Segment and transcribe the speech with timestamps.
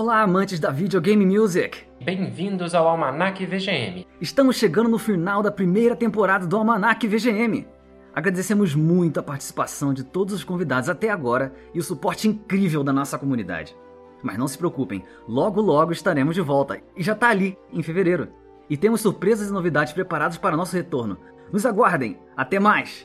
[0.00, 1.84] Olá, amantes da videogame music!
[2.04, 4.06] Bem-vindos ao Almanac VGM.
[4.20, 7.66] Estamos chegando no final da primeira temporada do Almanac VGM.
[8.14, 12.92] Agradecemos muito a participação de todos os convidados até agora e o suporte incrível da
[12.92, 13.76] nossa comunidade.
[14.22, 18.28] Mas não se preocupem, logo logo estaremos de volta e já está ali, em fevereiro.
[18.70, 21.18] E temos surpresas e novidades preparadas para nosso retorno.
[21.52, 22.16] Nos aguardem!
[22.36, 23.04] Até mais!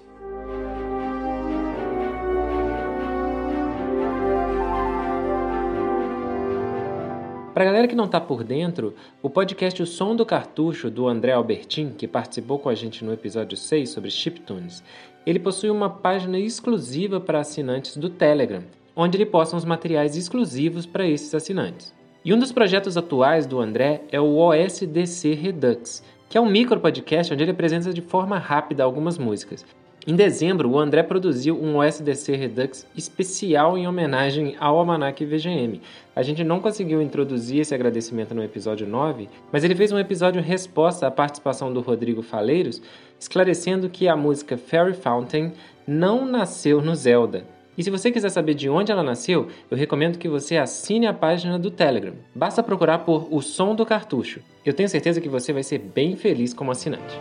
[7.54, 11.34] Pra galera que não tá por dentro, o podcast O Som do Cartucho, do André
[11.34, 14.84] Albertin, que participou com a gente no episódio 6 sobre chiptunes,
[15.24, 18.64] ele possui uma página exclusiva para assinantes do Telegram,
[18.96, 21.94] onde ele posta uns materiais exclusivos para esses assinantes.
[22.26, 26.80] E um dos projetos atuais do André é o OSDC Redux, que é um micro
[26.80, 29.64] podcast onde ele apresenta de forma rápida algumas músicas.
[30.06, 35.80] Em dezembro, o André produziu um OSDC Redux especial em homenagem ao Almanac VGM.
[36.14, 40.42] A gente não conseguiu introduzir esse agradecimento no episódio 9, mas ele fez um episódio
[40.42, 42.82] resposta à participação do Rodrigo Faleiros,
[43.18, 45.54] esclarecendo que a música Fairy Fountain
[45.88, 47.46] não nasceu no Zelda.
[47.78, 51.14] E se você quiser saber de onde ela nasceu, eu recomendo que você assine a
[51.14, 52.14] página do Telegram.
[52.36, 54.42] Basta procurar por O Som do Cartucho.
[54.66, 57.18] Eu tenho certeza que você vai ser bem feliz como assinante.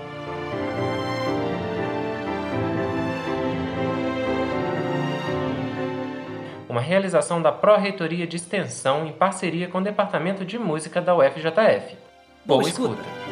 [6.73, 11.99] Uma realização da Pró-Reitoria de Extensão em parceria com o Departamento de Música da UFJF.
[12.47, 12.95] Boa, Boa escuta.
[12.95, 13.32] escuta.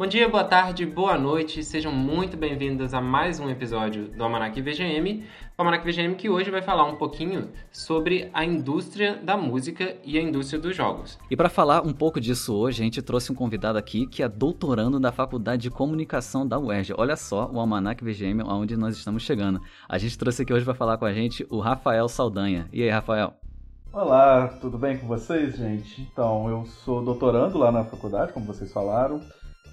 [0.00, 4.58] Bom dia, boa tarde, boa noite, sejam muito bem-vindos a mais um episódio do Almanac
[4.58, 5.24] VGM.
[5.58, 10.16] O Almanac VGM que hoje vai falar um pouquinho sobre a indústria da música e
[10.16, 11.18] a indústria dos jogos.
[11.30, 14.28] E para falar um pouco disso hoje, a gente trouxe um convidado aqui que é
[14.30, 16.94] doutorando da Faculdade de Comunicação da UERJ.
[16.96, 19.60] Olha só o Almanac VGM, aonde nós estamos chegando.
[19.86, 22.70] A gente trouxe aqui hoje para falar com a gente o Rafael Saldanha.
[22.72, 23.34] E aí, Rafael?
[23.92, 26.00] Olá, tudo bem com vocês, gente?
[26.00, 29.20] Então, eu sou doutorando lá na faculdade, como vocês falaram.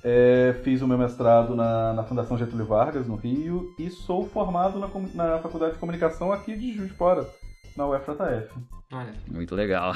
[0.10, 4.80] É, fiz o meu mestrado na, na, Fundação Getúlio Vargas, no Rio, e sou formado
[4.80, 7.28] na, na Faculdade de Comunicação aqui de Juiz de Fora,
[7.76, 8.58] na UFJF.
[9.30, 9.92] Muito legal.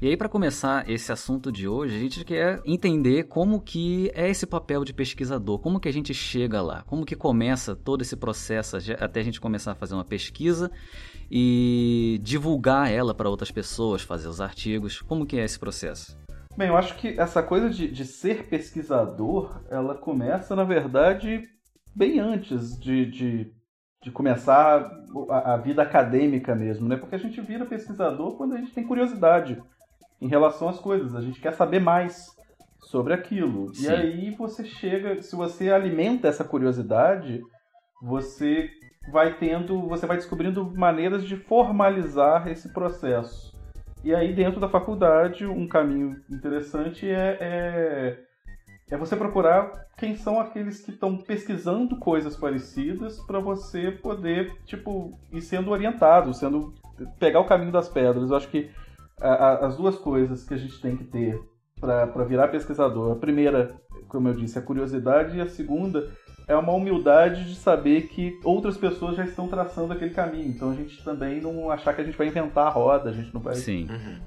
[0.00, 4.30] E aí, para começar esse assunto de hoje, a gente quer entender como que é
[4.30, 8.16] esse papel de pesquisador, como que a gente chega lá, como que começa todo esse
[8.16, 10.70] processo até a gente começar a fazer uma pesquisa
[11.30, 16.16] e divulgar ela para outras pessoas, fazer os artigos, como que é esse processo?
[16.56, 21.48] Bem, eu acho que essa coisa de, de ser pesquisador, ela começa, na verdade,
[21.94, 23.54] bem antes de, de,
[24.02, 24.90] de começar
[25.30, 26.96] a, a, vida acadêmica mesmo, né?
[26.96, 29.62] Porque a gente vira pesquisador quando a gente tem curiosidade
[30.20, 32.26] em relação às coisas, a gente quer saber mais
[32.80, 33.74] sobre aquilo.
[33.74, 33.86] Sim.
[33.86, 37.40] E aí você chega, se você alimenta essa curiosidade,
[38.02, 38.68] você
[39.10, 43.58] vai tendo, você vai descobrindo maneiras de formalizar esse processo.
[44.02, 48.18] E aí, dentro da faculdade, um caminho interessante é, é,
[48.90, 55.18] é você procurar quem são aqueles que estão pesquisando coisas parecidas para você poder, tipo,
[55.30, 56.72] ir sendo orientado, sendo
[57.18, 58.30] pegar o caminho das pedras.
[58.30, 58.70] Eu acho que
[59.20, 61.38] a, a, as duas coisas que a gente tem que ter
[61.78, 63.74] para virar pesquisador, a primeira,
[64.08, 66.10] como eu disse, a curiosidade, e a segunda
[66.50, 70.48] é uma humildade de saber que outras pessoas já estão traçando aquele caminho.
[70.48, 73.32] Então a gente também não achar que a gente vai inventar a roda, a gente
[73.32, 73.54] não vai.
[73.54, 73.86] Sim.
[73.88, 74.18] Uhum.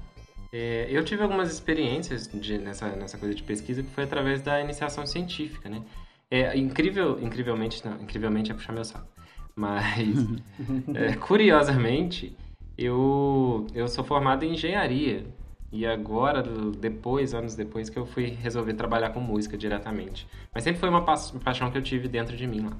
[0.50, 4.60] É, eu tive algumas experiências de, nessa, nessa coisa de pesquisa que foi através da
[4.60, 5.82] iniciação científica, né?
[6.30, 9.06] É incrível, incrivelmente, não, incrivelmente é puxar meu saco.
[9.54, 10.16] Mas,
[10.94, 12.34] é, curiosamente,
[12.78, 15.26] eu, eu sou formado em engenharia.
[15.74, 20.24] E agora, depois, anos depois, que eu fui resolver trabalhar com música diretamente.
[20.54, 22.76] Mas sempre foi uma pa paixão que eu tive dentro de mim lá.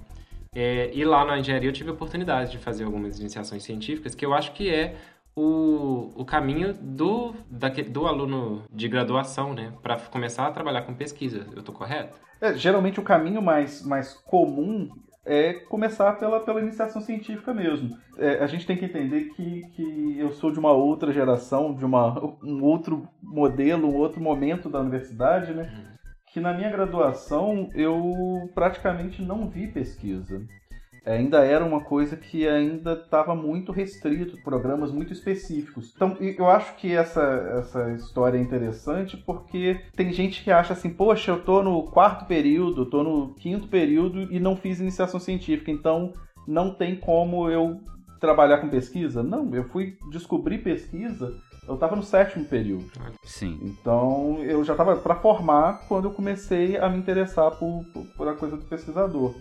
[0.55, 4.25] É, e lá na engenharia eu tive a oportunidade de fazer algumas iniciações científicas, que
[4.25, 4.95] eu acho que é
[5.35, 9.73] o, o caminho do, da, do aluno de graduação, né?
[9.83, 11.49] Para começar a trabalhar com pesquisa.
[11.53, 12.21] Eu estou correto?
[12.41, 14.89] É, geralmente o caminho mais, mais comum
[15.25, 17.97] é começar pela, pela iniciação científica mesmo.
[18.19, 21.85] É, a gente tem que entender que, que eu sou de uma outra geração, de
[21.85, 25.63] uma, um outro modelo, um outro momento da universidade, né?
[25.63, 25.95] Uhum.
[26.33, 30.45] Que na minha graduação eu praticamente não vi pesquisa
[31.05, 35.93] ainda era uma coisa que ainda estava muito restrito, programas muito específicos.
[35.95, 37.23] Então, eu acho que essa,
[37.59, 42.27] essa história é interessante porque tem gente que acha assim, poxa, eu tô no quarto
[42.27, 46.13] período, tô no quinto período e não fiz iniciação científica, então
[46.47, 47.81] não tem como eu
[48.21, 49.23] trabalhar com pesquisa.
[49.23, 51.35] Não, eu fui descobrir pesquisa
[51.67, 52.85] eu estava no sétimo período.
[53.23, 53.59] Sim.
[53.63, 58.29] Então eu já estava para formar quando eu comecei a me interessar por, por, por
[58.29, 59.35] a coisa do pesquisador.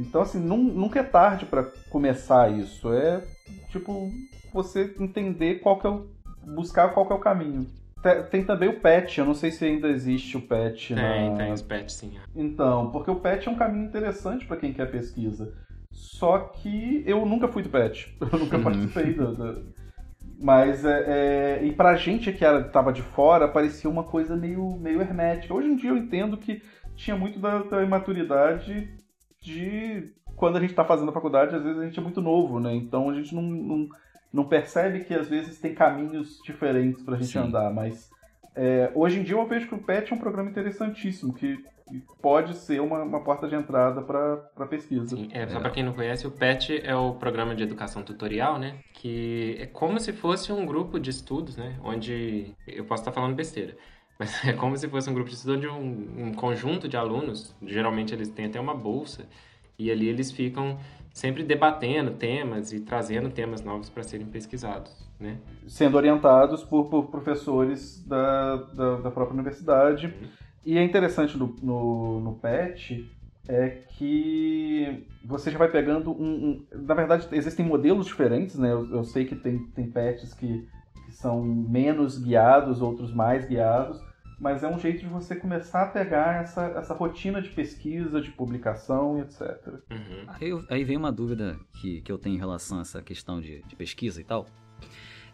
[0.00, 2.92] Então, assim, nunca é tarde para começar isso.
[2.92, 3.22] É,
[3.70, 4.10] tipo,
[4.52, 6.06] você entender qual que é o.
[6.46, 7.66] buscar qual que é o caminho.
[8.30, 10.94] Tem também o PET, eu não sei se ainda existe o PET.
[10.94, 11.36] Tem, na...
[11.36, 12.12] tem os PET, sim.
[12.34, 15.52] Então, porque o PET é um caminho interessante para quem quer pesquisa.
[15.90, 18.16] Só que eu nunca fui do PET.
[18.32, 19.72] Eu nunca participei do, do...
[20.40, 21.64] Mas, é, é...
[21.64, 25.52] e pra gente que era, tava de fora, parecia uma coisa meio, meio hermética.
[25.52, 26.62] Hoje em dia eu entendo que
[26.94, 28.88] tinha muito da, da imaturidade
[29.40, 32.60] de quando a gente está fazendo a faculdade, às vezes a gente é muito novo,
[32.60, 32.74] né?
[32.74, 33.88] Então a gente não, não,
[34.32, 37.38] não percebe que às vezes tem caminhos diferentes para a gente Sim.
[37.38, 37.72] andar.
[37.72, 38.10] Mas
[38.54, 41.64] é, hoje em dia eu vejo que o PET é um programa interessantíssimo, que
[42.20, 45.16] pode ser uma, uma porta de entrada para pesquisa.
[45.16, 48.58] Sim, é, só para quem não conhece, o PET é o programa de educação tutorial,
[48.58, 48.78] né?
[48.92, 51.78] Que é como se fosse um grupo de estudos, né?
[51.82, 53.76] Onde eu posso estar falando besteira.
[54.18, 57.54] Mas é como se fosse um grupo de estudo onde um, um conjunto de alunos,
[57.62, 59.26] geralmente eles têm até uma bolsa,
[59.78, 60.76] e ali eles ficam
[61.12, 65.38] sempre debatendo temas e trazendo temas novos para serem pesquisados, né?
[65.66, 70.12] Sendo orientados por, por professores da, da, da, própria universidade.
[70.64, 73.08] E é interessante no, no, no PET
[73.48, 78.70] é que você já vai pegando um, um, Na verdade, existem modelos diferentes, né?
[78.72, 80.68] Eu, eu sei que tem, tem PETs que,
[81.06, 84.07] que são menos guiados, outros mais guiados
[84.38, 88.30] mas é um jeito de você começar a pegar essa, essa rotina de pesquisa, de
[88.30, 89.40] publicação e etc.
[89.90, 90.24] Uhum.
[90.28, 93.62] Aí, aí, vem uma dúvida que, que eu tenho em relação a essa questão de,
[93.62, 94.46] de pesquisa e tal.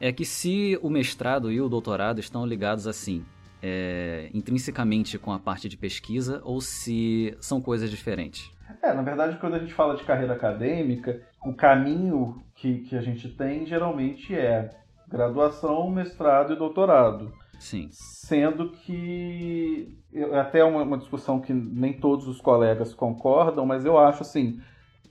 [0.00, 3.24] É que se o mestrado e o doutorado estão ligados assim,
[3.62, 8.50] é, intrinsecamente com a parte de pesquisa, ou se são coisas diferentes?
[8.82, 13.00] É, na verdade, quando a gente fala de carreira acadêmica, o caminho que, que a
[13.00, 14.70] gente tem geralmente é
[15.08, 17.32] graduação, mestrado e doutorado.
[17.58, 17.88] Sim.
[17.90, 23.98] Sendo que é até uma, uma, discussão que nem todos os colegas concordam, mas eu
[23.98, 24.60] acho assim,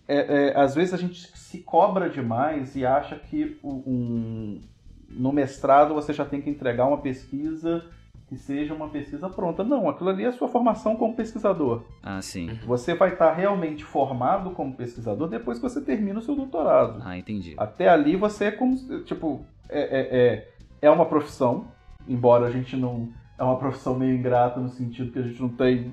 [0.08, 4.60] é, é, às vezes a gente se cobra demais e acha que um,
[5.10, 7.84] no mestrado você já tem que entregar uma pesquisa
[8.28, 9.64] que seja uma pesquisa pronta.
[9.64, 11.84] Não, aquilo ali é a sua formação como pesquisador.
[12.02, 12.50] Ah, sim.
[12.66, 17.02] Você vai estar realmente formado como pesquisador depois que você termina o seu doutorado.
[17.06, 17.54] Ah, entendi.
[17.58, 20.50] Até ali você é como, tipo, é, é, é,
[20.82, 21.68] é uma profissão,
[22.08, 23.10] embora a gente não.
[23.38, 25.92] É uma profissão meio ingrata no sentido que a gente não tem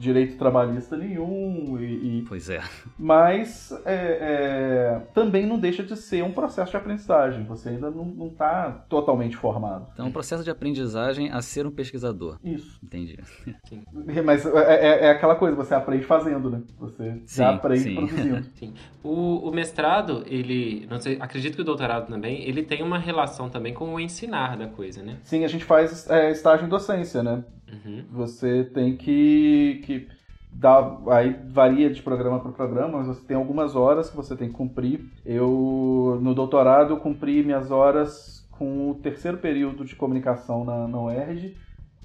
[0.00, 2.24] direito trabalhista nenhum e, e...
[2.26, 2.62] pois é.
[2.98, 7.44] Mas é, é, também não deixa de ser um processo de aprendizagem.
[7.44, 9.88] Você ainda não está totalmente formado.
[9.92, 12.38] Então é um processo de aprendizagem a ser um pesquisador.
[12.42, 12.80] Isso.
[12.82, 13.18] Entendi.
[13.66, 13.84] Sim.
[14.24, 16.62] mas é, é, é, aquela coisa você aprende fazendo né?
[16.78, 17.94] Você sim, já aprende sim.
[17.94, 18.40] produzindo.
[18.54, 18.74] Sim.
[19.02, 23.48] O, o, mestrado ele não sei acredito que o doutorado também ele tem uma relação
[23.48, 25.18] também com o ensinar da coisa né?
[25.22, 28.04] Sim a gente faz é, estágio em docência né Uhum.
[28.10, 30.08] Você tem que, que
[30.52, 31.00] dar.
[31.08, 34.54] Aí varia de programa para programa, mas você tem algumas horas que você tem que
[34.54, 35.04] cumprir.
[35.24, 41.56] Eu, no doutorado, cumpri minhas horas com o terceiro período de comunicação na, na UERJ.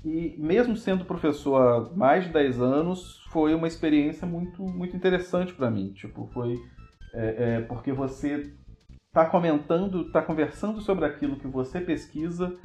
[0.03, 5.51] E mesmo sendo professor há mais de 10 anos, foi uma experiência muito, muito interessante
[5.53, 5.91] para mim.
[5.93, 6.55] Tipo, foi
[7.15, 8.53] é, é, porque você
[9.07, 12.55] está comentando, está conversando sobre aquilo que você pesquisa,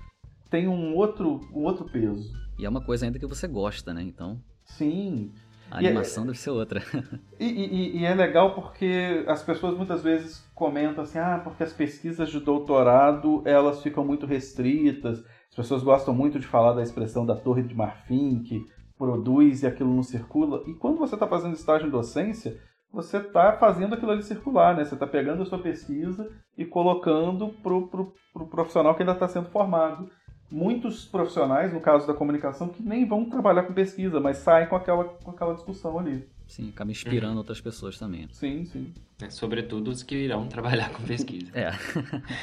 [0.50, 2.30] tem um outro, um outro peso.
[2.60, 4.02] E é uma coisa ainda que você gosta, né?
[4.02, 4.38] Então.
[4.66, 5.32] Sim.
[5.70, 6.82] A animação é, deve ser outra.
[7.38, 11.72] E, e, e, é legal porque as pessoas muitas vezes comentam assim, ah, porque as
[11.72, 15.24] pesquisas de doutorado elas ficam muito restritas.
[15.48, 18.62] As pessoas gostam muito de falar da expressão da torre de marfim, que
[18.98, 20.62] produz e aquilo não circula.
[20.66, 22.60] E quando você está fazendo estágio em docência,
[22.92, 24.84] você está fazendo aquilo ali circular, né?
[24.84, 29.12] Você está pegando a sua pesquisa e colocando para o pro, pro profissional que ainda
[29.12, 30.10] está sendo formado
[30.50, 34.76] muitos profissionais, no caso da comunicação, que nem vão trabalhar com pesquisa, mas saem com
[34.76, 36.26] aquela, com aquela discussão ali.
[36.46, 37.38] Sim, acaba inspirando uhum.
[37.38, 38.28] outras pessoas também.
[38.32, 38.92] Sim, sim.
[39.22, 41.50] É, sobretudo os que irão trabalhar com pesquisa.
[41.54, 41.70] é.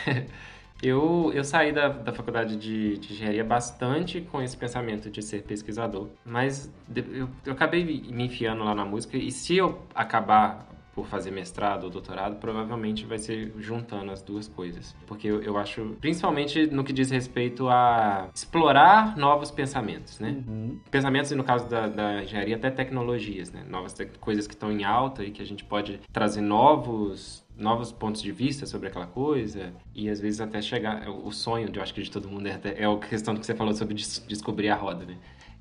[0.81, 5.43] eu, eu saí da, da faculdade de, de, engenharia bastante com esse pensamento de ser
[5.43, 11.05] pesquisador, mas eu, eu acabei me enfiando lá na música e se eu acabar por
[11.05, 14.95] fazer mestrado ou doutorado, provavelmente vai ser juntando as duas coisas.
[15.05, 20.43] Porque eu, eu acho, principalmente no que diz respeito a explorar novos pensamentos, né?
[20.47, 20.79] Uhum.
[20.89, 23.63] Pensamentos, no caso da, da, engenharia, até tecnologias, né?
[23.69, 27.91] Novas te coisas que estão em alta e que a gente pode trazer novos novos
[27.91, 31.83] pontos de vista sobre aquela coisa e às vezes até chegar o sonho de eu
[31.83, 34.23] acho que de todo mundo é, até, é a questão que você falou sobre des
[34.27, 35.17] descobrir a roda né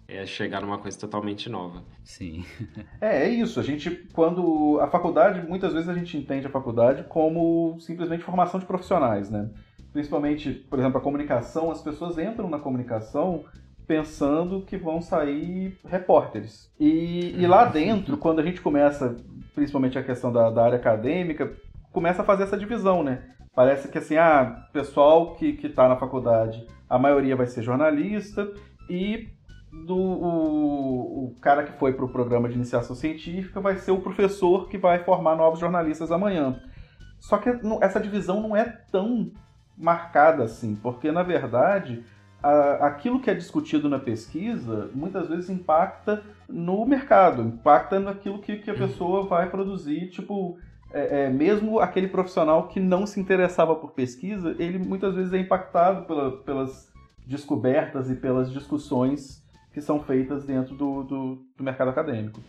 [0.08, 1.82] é chegar numa coisa totalmente nova.
[2.04, 2.44] Sim.
[3.00, 3.58] é, é isso.
[3.58, 4.78] A gente, quando.
[4.80, 9.50] A faculdade, muitas vezes a gente entende a faculdade como simplesmente formação de profissionais, né?
[9.96, 13.46] principalmente, por exemplo, a comunicação, as pessoas entram na comunicação
[13.86, 16.70] pensando que vão sair repórteres.
[16.78, 19.16] E, e lá dentro, quando a gente começa,
[19.54, 21.50] principalmente a questão da, da área acadêmica,
[21.92, 23.22] começa a fazer essa divisão, né?
[23.54, 28.52] Parece que assim, ah, pessoal que está na faculdade, a maioria vai ser jornalista
[28.90, 29.30] e
[29.84, 34.00] do o, o cara que foi para o programa de iniciação científica vai ser o
[34.00, 36.60] professor que vai formar novos jornalistas amanhã.
[37.18, 39.30] Só que essa divisão não é tão
[39.76, 42.04] marcada assim, porque na verdade
[42.42, 48.56] a, aquilo que é discutido na pesquisa muitas vezes impacta no mercado, impacta naquilo que,
[48.56, 50.58] que a pessoa vai produzir, tipo
[50.92, 55.38] é, é, mesmo aquele profissional que não se interessava por pesquisa, ele muitas vezes é
[55.38, 56.90] impactado pela, pelas
[57.26, 59.44] descobertas e pelas discussões
[59.76, 62.40] que são feitas dentro do, do, do mercado acadêmico.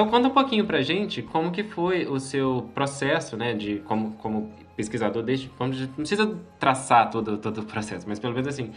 [0.00, 4.12] Então conta um pouquinho pra gente como que foi o seu processo, né, de como,
[4.12, 8.72] como pesquisador, desde, vamos, não precisa traçar todo, todo o processo, mas pelo menos assim,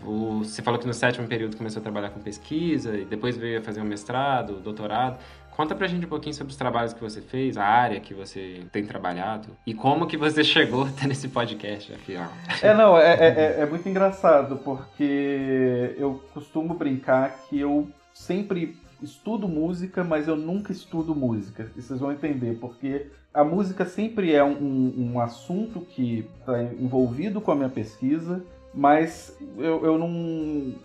[0.00, 3.58] o, você falou que no sétimo período começou a trabalhar com pesquisa e depois veio
[3.58, 5.18] a fazer um mestrado, doutorado.
[5.56, 8.60] Conta pra gente um pouquinho sobre os trabalhos que você fez, a área que você
[8.70, 12.64] tem trabalhado e como que você chegou até nesse podcast ó.
[12.64, 18.79] É, não, é, é, é, é muito engraçado porque eu costumo brincar que eu sempre
[19.02, 21.70] estudo música, mas eu nunca estudo música.
[21.76, 27.40] E vocês vão entender, porque a música sempre é um, um assunto que está envolvido
[27.40, 30.08] com a minha pesquisa, mas eu, eu não,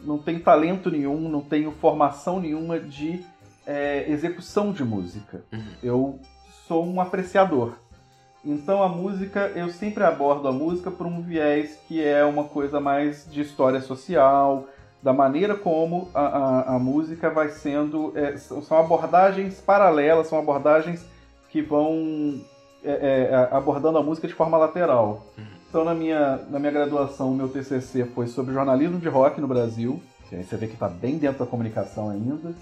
[0.03, 3.24] não tenho talento nenhum, não tenho formação nenhuma de
[3.65, 5.43] é, execução de música.
[5.51, 5.63] Uhum.
[5.81, 6.19] Eu
[6.67, 7.74] sou um apreciador.
[8.43, 12.79] Então a música, eu sempre abordo a música por um viés que é uma coisa
[12.79, 14.67] mais de história social,
[15.05, 18.12] da maneira como a, a, a música vai sendo.
[18.15, 21.05] É, são abordagens paralelas, são abordagens
[21.51, 22.41] que vão
[22.83, 25.27] é, é, abordando a música de forma lateral.
[25.38, 25.43] Uhum.
[25.69, 30.01] Então, na minha, na minha graduação, meu TCC foi sobre jornalismo de rock no Brasil.
[30.31, 32.55] Aí você vê que está bem dentro da comunicação ainda.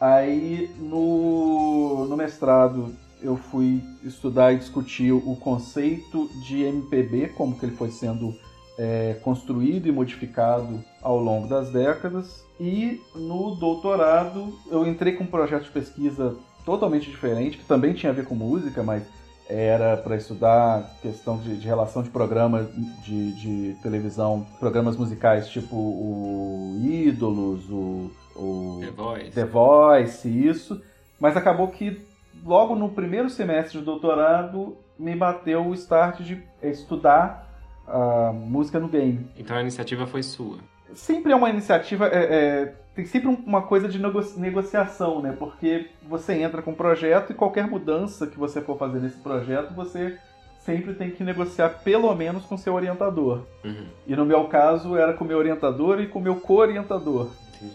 [0.00, 7.64] Aí, no, no mestrado, eu fui estudar e discutir o conceito de MPB, como que
[7.64, 8.34] ele foi sendo
[8.78, 12.44] é, construído e modificado ao longo das décadas.
[12.58, 18.10] E no doutorado eu entrei com um projeto de pesquisa totalmente diferente, que também tinha
[18.10, 19.04] a ver com música, mas
[19.48, 22.66] era para estudar questão de, de, relação de programas
[23.02, 29.30] de, de, televisão, programas musicais tipo o Ídolos, o, o The, Voice.
[29.30, 30.82] The Voice, isso.
[31.20, 32.00] Mas acabou que
[32.44, 37.43] logo no primeiro semestre de doutorado me bateu o start de estudar
[37.86, 39.26] a música no game.
[39.36, 40.58] Então a iniciativa foi sua.
[40.94, 44.00] Sempre é uma iniciativa, é, é, tem sempre uma coisa de
[44.36, 45.34] negociação, né?
[45.36, 49.74] Porque você entra com um projeto e qualquer mudança que você for fazer nesse projeto,
[49.74, 50.16] você
[50.64, 53.42] sempre tem que negociar pelo menos com seu orientador.
[53.64, 53.86] Uhum.
[54.06, 57.28] E no meu caso era com meu orientador e com meu co-orientador.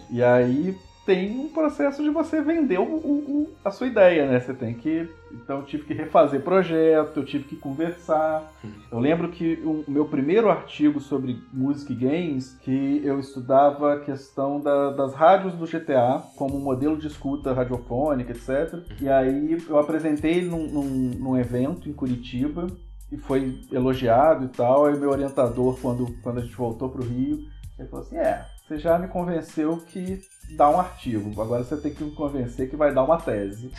[0.10, 4.40] E aí tem um processo de você vender o, o, a sua ideia, né?
[4.40, 5.10] Você tem que.
[5.32, 8.52] Então eu tive que refazer projeto, eu tive que conversar.
[8.64, 8.72] Uhum.
[8.92, 14.00] Eu lembro que o meu primeiro artigo sobre música e games, que eu estudava a
[14.00, 18.74] questão da, das rádios do GTA como modelo de escuta radiofônica, etc.
[18.74, 18.84] Uhum.
[19.02, 22.68] E aí eu apresentei num, num, num evento em Curitiba
[23.12, 24.86] e foi elogiado e tal.
[24.86, 27.40] Aí o meu orientador, quando, quando a gente voltou para o Rio,
[27.78, 30.22] ele falou assim: é, você já me convenceu que
[30.56, 31.42] dá um artigo.
[31.42, 33.72] Agora você tem que me convencer que vai dar uma tese.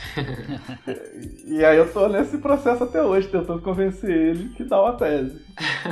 [1.47, 5.41] e aí eu tô nesse processo até hoje, tentando convencer ele que dá uma tese.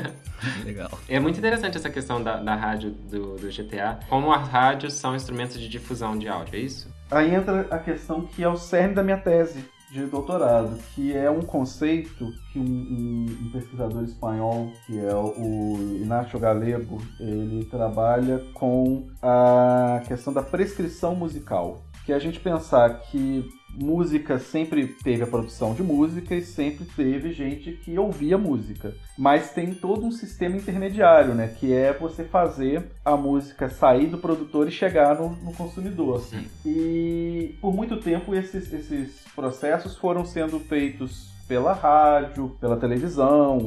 [0.64, 0.90] Legal.
[1.08, 3.98] É muito interessante essa questão da, da rádio do, do GTA.
[4.08, 6.88] Como as rádios são instrumentos de difusão de áudio, é isso?
[7.10, 11.30] Aí entra a questão que é o cerne da minha tese de doutorado, que é
[11.30, 18.38] um conceito que um, um, um, pesquisador espanhol, que é o Inácio Galego, ele trabalha
[18.52, 21.82] com a questão da prescrição musical.
[22.04, 26.84] Que é a gente pensar que música sempre teve a produção de música e sempre
[26.84, 28.94] teve gente que ouvia música.
[29.16, 31.48] Mas tem todo um sistema intermediário, né?
[31.48, 36.20] Que é você fazer a música sair do produtor e chegar no, no consumidor.
[36.20, 36.46] Sim.
[36.64, 43.58] E por muito tempo esses, esses processos foram sendo feitos pela rádio, pela televisão.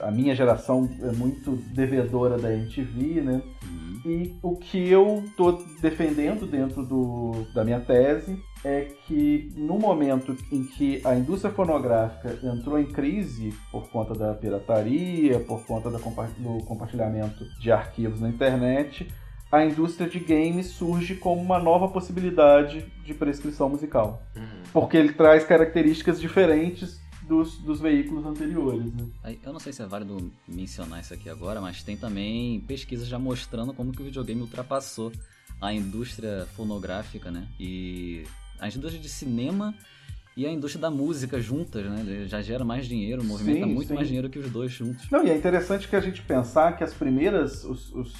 [0.00, 3.42] A, a minha geração é muito devedora da MTV, né?
[3.64, 4.00] Uhum.
[4.04, 10.36] E o que eu estou defendendo dentro do, da minha tese é que no momento
[10.50, 15.98] em que a indústria fonográfica entrou em crise por conta da pirataria, por conta do
[16.64, 19.08] compartilhamento de arquivos na internet,
[19.50, 24.22] a indústria de games surge como uma nova possibilidade de prescrição musical.
[24.36, 24.62] Uhum.
[24.72, 28.92] Porque ele traz características diferentes dos, dos veículos anteriores.
[28.92, 29.36] Né?
[29.42, 33.18] Eu não sei se é válido mencionar isso aqui agora, mas tem também pesquisas já
[33.18, 35.12] mostrando como que o videogame ultrapassou
[35.60, 37.48] a indústria fonográfica, né?
[37.58, 38.24] E
[38.60, 39.74] a indústria de cinema
[40.36, 42.26] e a indústria da música juntas, né?
[42.26, 43.94] Já gera mais dinheiro, movimenta sim, muito sim.
[43.94, 45.10] mais dinheiro que os dois juntos.
[45.10, 48.12] Não, e é interessante que a gente pensar que as primeiras, os, os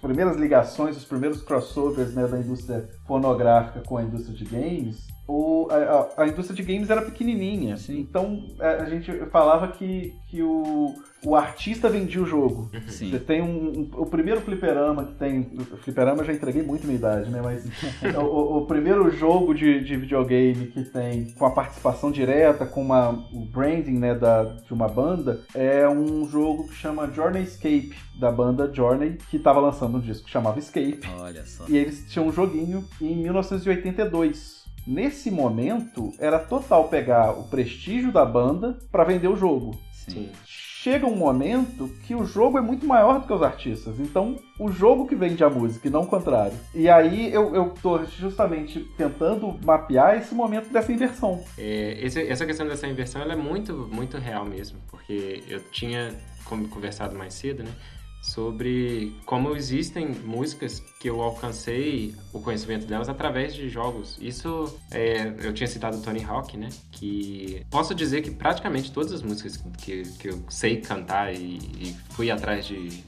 [0.00, 5.68] primeiras ligações, os primeiros crossovers né, da indústria fonográfica com a indústria de games, o,
[5.70, 7.76] a, a, indústria de games era pequenininha.
[7.76, 7.98] Sim.
[7.98, 12.70] Então a, a gente falava que, que o, o artista vendia o jogo.
[12.74, 12.88] Uhum.
[12.88, 13.10] Sim.
[13.10, 15.50] Você tem um, um, o primeiro fliperama que tem.
[15.72, 17.40] O fliperama eu já entreguei muito minha idade, né?
[17.42, 17.64] Mas
[18.16, 23.10] o, o, primeiro jogo de, de videogame que tem com a participação direta, com uma,
[23.32, 28.30] o branding né, da, de uma banda, é um jogo que chama Journey Escape, da
[28.30, 31.00] banda Journey, que estava lançando um disco que chamava Escape.
[31.18, 31.64] Olha só.
[31.66, 34.63] E eles tinham um joguinho em 1982.
[34.86, 39.78] Nesse momento, era total pegar o prestígio da banda para vender o jogo.
[39.92, 40.30] Sim
[40.84, 43.98] chega um momento que o jogo é muito maior do que os artistas.
[43.98, 46.58] Então, o jogo que vende a música e não o contrário.
[46.74, 51.42] E aí eu, eu tô justamente tentando mapear esse momento dessa inversão.
[51.56, 54.78] É, esse, essa questão dessa inversão é muito, muito real mesmo.
[54.90, 56.14] Porque eu tinha
[56.44, 57.70] conversado mais cedo, né?
[58.24, 64.16] Sobre como existem músicas que eu alcancei o conhecimento delas através de jogos.
[64.20, 66.70] Isso, é, eu tinha citado Tony Hawk, né?
[66.90, 71.96] Que posso dizer que praticamente todas as músicas que, que eu sei cantar e, e
[72.10, 73.04] fui atrás de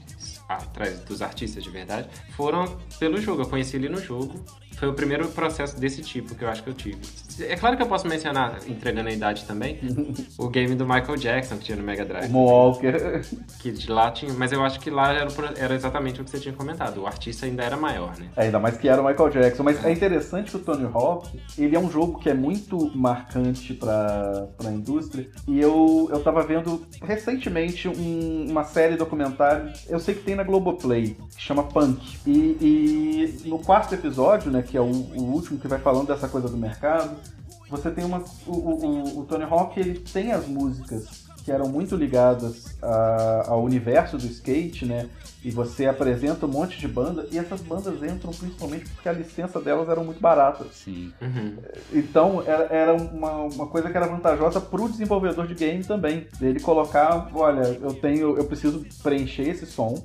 [0.47, 3.41] atrás dos artistas de verdade foram pelo jogo.
[3.41, 4.45] Eu conheci ele no jogo
[4.77, 6.99] foi o primeiro processo desse tipo que eu acho que eu tive.
[7.41, 9.79] É claro que eu posso mencionar, entregando a idade também,
[10.37, 12.29] o game do Michael Jackson que tinha no Mega Drive.
[12.31, 13.25] Moonwalker.
[13.59, 16.39] Que de lá tinha, mas eu acho que lá era, era, exatamente o que você
[16.39, 17.01] tinha comentado.
[17.01, 18.27] O artista ainda era maior, né?
[18.35, 19.63] É, ainda mais que era o Michael Jackson.
[19.63, 23.73] Mas é interessante que o Tony Hawk, ele é um jogo que é muito marcante
[23.73, 25.27] para a indústria.
[25.47, 30.43] E eu, eu tava vendo recentemente um, uma série documentária, eu sei que tem na
[30.43, 32.19] Globoplay, que chama Punk.
[32.27, 36.27] E, e no quarto episódio, né, que é o, o, último que vai falando dessa
[36.27, 37.15] coisa do mercado,
[37.69, 38.23] você tem uma.
[38.45, 43.63] O, o, o Tony Hawk ele tem as músicas que eram muito ligadas a, ao
[43.63, 45.07] universo do skate, né?
[45.41, 49.61] E você apresenta um monte de banda e essas bandas entram principalmente porque a licença
[49.61, 50.67] delas eram muito baratas.
[50.73, 51.13] Sim.
[51.21, 51.55] Uhum.
[51.93, 56.27] Então era, era uma, uma coisa que era vantajosa para o desenvolvedor de game também.
[56.41, 60.03] Ele colocar, olha, eu tenho, eu preciso preencher esse som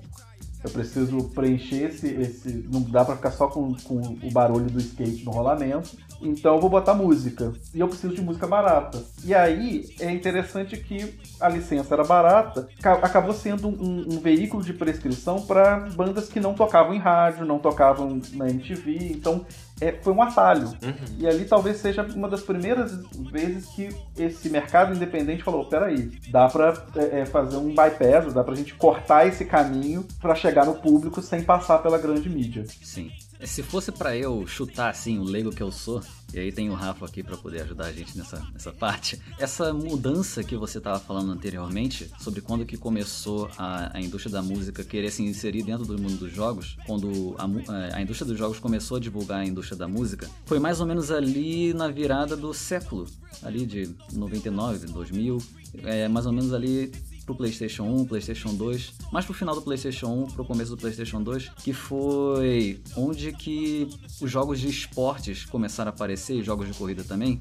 [0.64, 2.08] eu preciso preencher esse.
[2.08, 5.96] esse não dá para ficar só com, com o barulho do skate no rolamento.
[6.20, 7.52] Então eu vou botar música.
[7.74, 9.02] E eu preciso de música barata.
[9.24, 14.72] E aí é interessante que a licença era barata, acabou sendo um, um veículo de
[14.72, 19.12] prescrição para bandas que não tocavam em rádio, não tocavam na MTV.
[19.12, 19.44] Então
[19.82, 20.68] é, foi um atalho.
[20.68, 21.16] Uhum.
[21.18, 26.48] E ali talvez seja uma das primeiras vezes que esse mercado independente falou: peraí, dá
[26.48, 30.74] para é, é, fazer um bypass, dá pra gente cortar esse caminho para chegar no
[30.74, 32.64] público sem passar pela grande mídia.
[32.82, 33.10] Sim.
[33.44, 36.00] Se fosse para eu chutar assim o leigo que eu sou,
[36.32, 39.72] e aí tem o Rafa aqui para poder ajudar a gente nessa, nessa parte, essa
[39.72, 44.82] mudança que você estava falando anteriormente, sobre quando que começou a, a indústria da música
[44.84, 48.96] querer se inserir dentro do mundo dos jogos, quando a, a indústria dos jogos começou
[48.96, 53.06] a divulgar a indústria da música, foi mais ou menos ali na virada do século,
[53.42, 55.38] ali de 99, 2000,
[55.84, 56.92] é, mais ou menos ali
[57.24, 61.22] pro PlayStation 1, PlayStation 2, mais pro final do PlayStation 1, pro começo do PlayStation
[61.22, 63.88] 2, que foi onde que
[64.20, 67.40] os jogos de esportes começaram a aparecer, jogos de corrida também,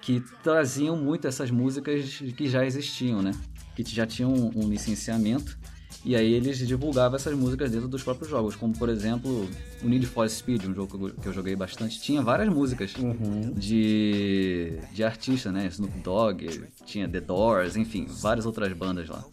[0.00, 3.32] que traziam muito essas músicas que já existiam, né?
[3.74, 5.58] Que já tinham um licenciamento
[6.06, 9.48] e aí eles divulgavam essas músicas dentro dos próprios jogos, como por exemplo
[9.82, 13.52] o Need for Speed, um jogo que eu joguei bastante, tinha várias músicas uhum.
[13.52, 15.66] de, de artista, né?
[15.66, 19.24] Snoop Dogg, tinha The Doors, enfim, várias outras bandas lá.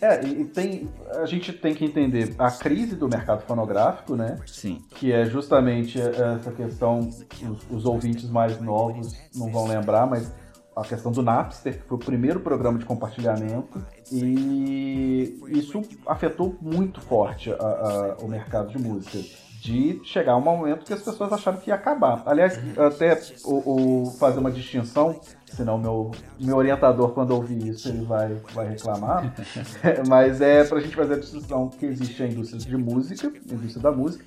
[0.00, 4.38] É, e tem, a gente tem que entender a crise do mercado fonográfico, né?
[4.46, 4.80] Sim.
[4.90, 10.32] Que é justamente essa questão, os, os ouvintes mais novos não vão lembrar, mas
[10.74, 17.00] a questão do Napster, que foi o primeiro programa de compartilhamento, e isso afetou muito
[17.00, 19.18] forte a, a, o mercado de música.
[19.60, 22.22] de chegar um momento que as pessoas acharam que ia acabar.
[22.24, 28.04] Aliás, até o, o fazer uma distinção, senão meu, meu orientador, quando ouvir isso, ele
[28.06, 29.34] vai, vai reclamar.
[30.08, 33.82] Mas é pra gente fazer a distinção que existe a indústria de música, a indústria
[33.82, 34.24] da música,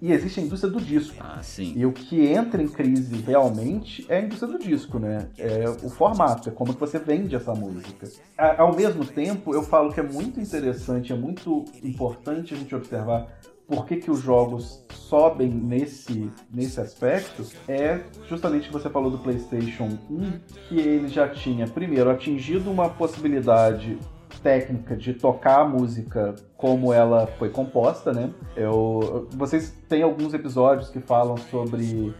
[0.00, 1.16] e existe a indústria do disco.
[1.20, 1.72] Ah, sim.
[1.76, 5.28] E o que entra em crise realmente é a indústria do disco, né?
[5.38, 8.08] É o formato, é como que você vende essa música.
[8.36, 13.28] Ao mesmo tempo, eu falo que é muito interessante, é muito importante a gente observar
[13.66, 19.10] por que, que os jogos sobem nesse, nesse aspecto é justamente o que você falou
[19.10, 20.32] do PlayStation 1,
[20.68, 23.98] que ele já tinha, primeiro, atingido uma possibilidade
[24.44, 28.30] técnica de tocar a música como ela foi composta, né?
[28.54, 32.14] Eu, vocês têm alguns episódios que falam sobre,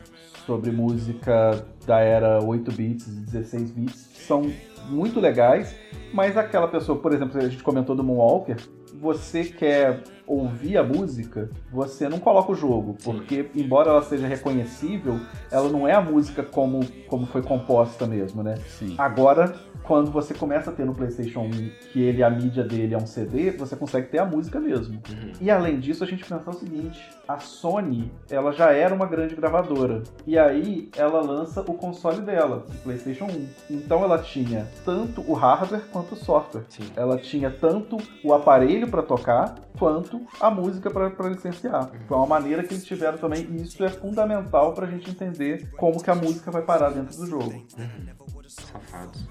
[0.46, 4.50] sobre música da era 8 bits e 16 bits, que são
[4.88, 5.76] muito legais,
[6.14, 8.56] mas aquela pessoa, por exemplo, a gente comentou do Moonwalker,
[8.94, 15.20] você quer ouvir a música, você não coloca o jogo, porque embora ela seja reconhecível,
[15.50, 18.54] ela não é a música como, como foi composta mesmo, né?
[18.78, 18.94] Sim.
[18.96, 21.50] Agora, quando você começa a ter no PlayStation 1
[21.92, 24.94] que ele a mídia dele é um CD, você consegue ter a música mesmo.
[24.94, 25.32] Uhum.
[25.40, 29.34] E além disso, a gente pensar o seguinte: a Sony, ela já era uma grande
[29.36, 30.02] gravadora.
[30.26, 33.48] E aí ela lança o console dela, o PlayStation 1.
[33.70, 36.64] Então ela tinha tanto o hardware quanto o software.
[36.68, 36.84] Sim.
[36.96, 41.90] Ela tinha tanto o aparelho para tocar quanto a música para licenciar.
[42.06, 45.70] Foi uma maneira que eles tiveram também, e isso é fundamental para a gente entender
[45.76, 47.64] como que a música vai parar dentro do jogo.
[47.68, 48.23] Safados.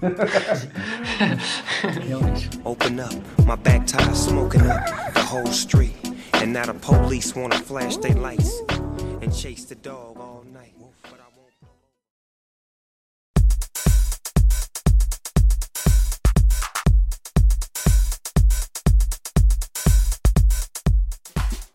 [2.64, 3.12] Open up,
[3.46, 5.94] my back tire smoking up the whole street.
[6.34, 8.60] And now the police wanna flash their lights
[9.22, 10.74] and chase the dog all night.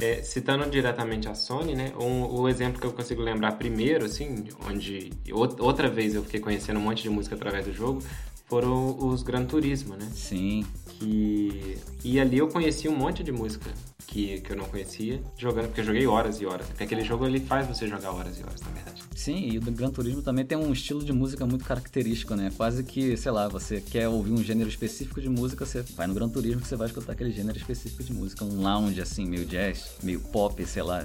[0.02, 1.92] É, citando diretamente a Sony, né?
[2.00, 6.40] Um, o exemplo que eu consigo lembrar primeiro, assim, onde ou- outra vez eu fiquei
[6.40, 8.02] conhecendo um monte de música através do jogo,
[8.46, 10.08] foram os Gran Turismo, né?
[10.14, 10.66] Sim.
[10.88, 13.70] Que e ali eu conheci um monte de música
[14.10, 16.66] que, que eu não conhecia jogando, porque eu joguei horas e horas.
[16.68, 19.04] Porque aquele jogo ele faz você jogar horas e horas, na verdade.
[19.16, 22.52] Sim, e o do Gran Turismo também tem um estilo de música muito característico, né?
[22.58, 26.14] Quase que, sei lá, você quer ouvir um gênero específico de música, você vai no
[26.16, 28.44] Gran Turismo que você vai escutar aquele gênero específico de música.
[28.44, 31.04] Um lounge, assim, meio jazz, meio pop, sei lá,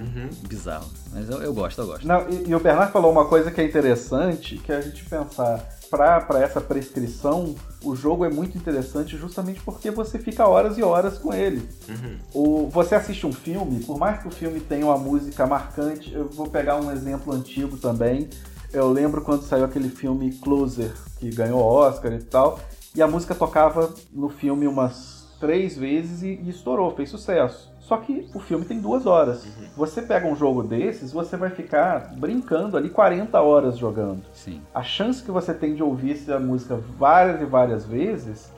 [0.48, 0.90] bizarro.
[1.12, 2.06] Mas eu, eu gosto, eu gosto.
[2.06, 5.04] Não, e, e o Bernard falou uma coisa que é interessante, que é a gente
[5.04, 10.83] pensar para essa prescrição, o jogo é muito interessante justamente porque você fica horas e
[10.83, 11.68] horas com ele.
[11.88, 12.18] Uhum.
[12.33, 16.28] O, você assiste um filme, por mais que o filme tenha uma música marcante, eu
[16.28, 18.28] vou pegar um exemplo antigo também.
[18.72, 22.59] Eu lembro quando saiu aquele filme Closer, que ganhou Oscar e tal,
[22.94, 27.73] e a música tocava no filme umas três vezes e, e estourou, fez sucesso.
[27.84, 29.46] Só que o filme tem duas horas.
[29.76, 34.22] Você pega um jogo desses, você vai ficar brincando ali 40 horas jogando.
[34.32, 34.62] Sim.
[34.74, 38.53] A chance que você tem de ouvir essa música várias e várias vezes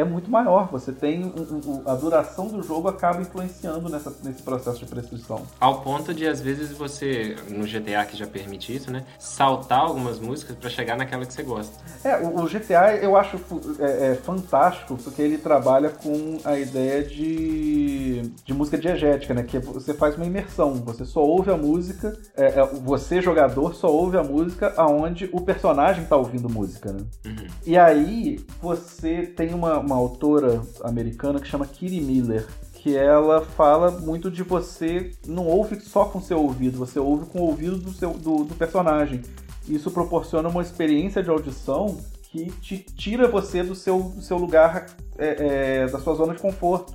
[0.00, 0.68] é muito maior.
[0.70, 5.42] Você tem um- um- a duração do jogo acaba influenciando nessa- nesse processo de prescrição.
[5.60, 9.04] Ao ponto de, às vezes, você, no GTA que já permite isso, né?
[9.18, 11.72] Saltar algumas músicas pra chegar naquela que você gosta.
[12.04, 13.38] É, o, o GTA eu acho
[13.78, 19.42] é, é fantástico porque ele trabalha com a ideia de, de música diegética, né?
[19.42, 23.74] Que é você faz uma imersão, você só ouve a música, é, é, você jogador
[23.74, 27.00] só ouve a música aonde o personagem tá ouvindo música, né?
[27.24, 27.46] Uhum.
[27.64, 33.90] E aí você tem uma, uma autora americana que chama Kiri Miller, que ela fala
[33.90, 37.92] muito de você não ouve só com seu ouvido, você ouve com o ouvido do,
[37.92, 39.22] seu, do, do personagem.
[39.68, 44.86] Isso proporciona uma experiência de audição que te tira você do seu, do seu lugar,
[45.16, 46.94] é, é, da sua zona de conforto.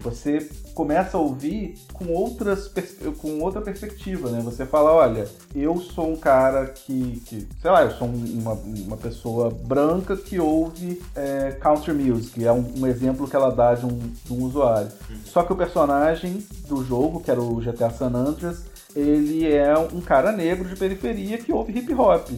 [0.00, 2.70] Você começa a ouvir com, outras,
[3.18, 4.40] com outra perspectiva, né?
[4.44, 8.52] Você fala, olha, eu sou um cara que, que sei lá, eu sou um- uma,
[8.52, 13.74] uma pessoa branca que ouve é, country music, é um, um exemplo que ela dá
[13.74, 14.90] de um, de um usuário.
[15.24, 18.62] Só que o personagem do jogo, que era o GTA San Andreas,
[18.96, 22.28] ele é um cara negro de periferia que ouve hip hop.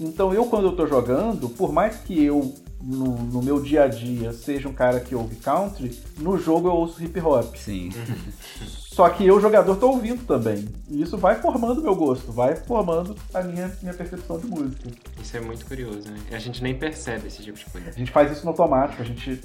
[0.00, 3.88] Então eu, quando eu tô jogando, por mais que eu, no, no meu dia a
[3.88, 7.56] dia, seja um cara que ouve country, no jogo eu ouço hip hop.
[7.56, 7.90] Sim.
[8.94, 10.68] Só que eu, jogador, tô ouvindo também.
[10.88, 14.88] E isso vai formando meu gosto, vai formando a minha, minha percepção de música.
[15.20, 16.16] Isso é muito curioso, né?
[16.30, 17.88] A gente nem percebe esse tipo de coisa.
[17.88, 19.40] A gente faz isso no automático, a gente.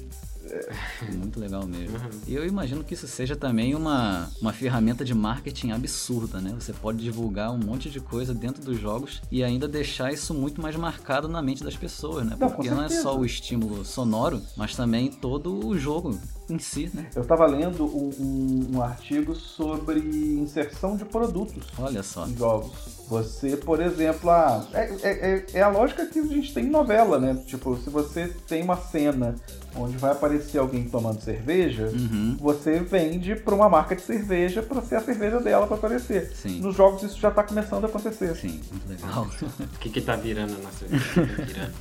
[1.16, 1.96] Muito legal mesmo.
[2.26, 6.52] E eu imagino que isso seja também uma, uma ferramenta de marketing absurda, né?
[6.58, 10.60] Você pode divulgar um monte de coisa dentro dos jogos e ainda deixar isso muito
[10.60, 12.36] mais marcado na mente das pessoas, né?
[12.38, 16.90] Não, Porque não é só o estímulo sonoro, mas também todo o jogo em si,
[16.92, 17.08] né?
[17.14, 22.26] Eu estava lendo um, um- um artigo sobre inserção de produtos Olha só.
[22.26, 22.72] em jogos.
[23.10, 27.18] Você, por exemplo, ah, é, é- é- a lógica que a gente tem em novela,
[27.18, 27.42] né?
[27.44, 29.34] Tipo, se você tem uma cena
[29.74, 32.36] onde vai aparecer alguém tomando cerveja, Uhum.
[32.40, 36.30] você vende para uma marca de cerveja para ser a cerveja dela para aparecer.
[36.34, 36.60] Sim.
[36.60, 38.34] Nos jogos isso já está começando a acontecer.
[38.36, 39.26] Sim, muito legal.
[39.74, 41.04] O que que tá virando a nossa vida?
[41.14, 41.72] Tá virando.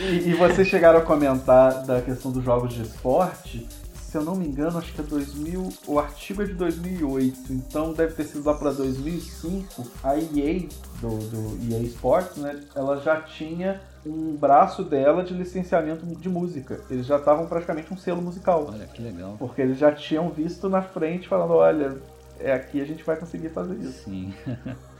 [0.00, 3.68] E, e vocês chegaram a comentar da questão dos jogos de esporte.
[4.12, 5.72] Se eu não me engano, acho que é 2000.
[5.86, 9.88] O artigo é de 2008, então deve ter sido lá para 2005.
[10.04, 10.68] A EA,
[11.00, 12.60] do, do EA Sports, né?
[12.74, 16.78] Ela já tinha um braço dela de licenciamento de música.
[16.90, 18.68] Eles já estavam praticamente um selo musical.
[18.70, 19.34] Olha que legal.
[19.38, 21.96] Porque eles já tinham visto na frente falando: olha,
[22.38, 24.04] é aqui a gente vai conseguir fazer isso.
[24.04, 24.34] Sim.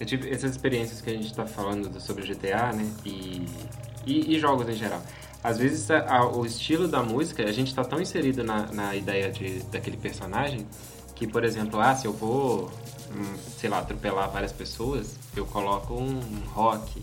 [0.00, 2.90] Eu tive essas experiências que a gente tá falando do- sobre GTA, né?
[3.04, 3.46] E,
[4.06, 5.02] e, e jogos em geral.
[5.44, 8.96] Às vezes a- a- o estilo da música, a gente tá tão inserido na, na
[8.96, 10.66] ideia de, daquele personagem
[11.14, 12.70] que, por exemplo, ah, se eu vou,
[13.14, 16.18] hum, sei lá, atropelar várias pessoas, eu coloco um
[16.54, 17.02] rock.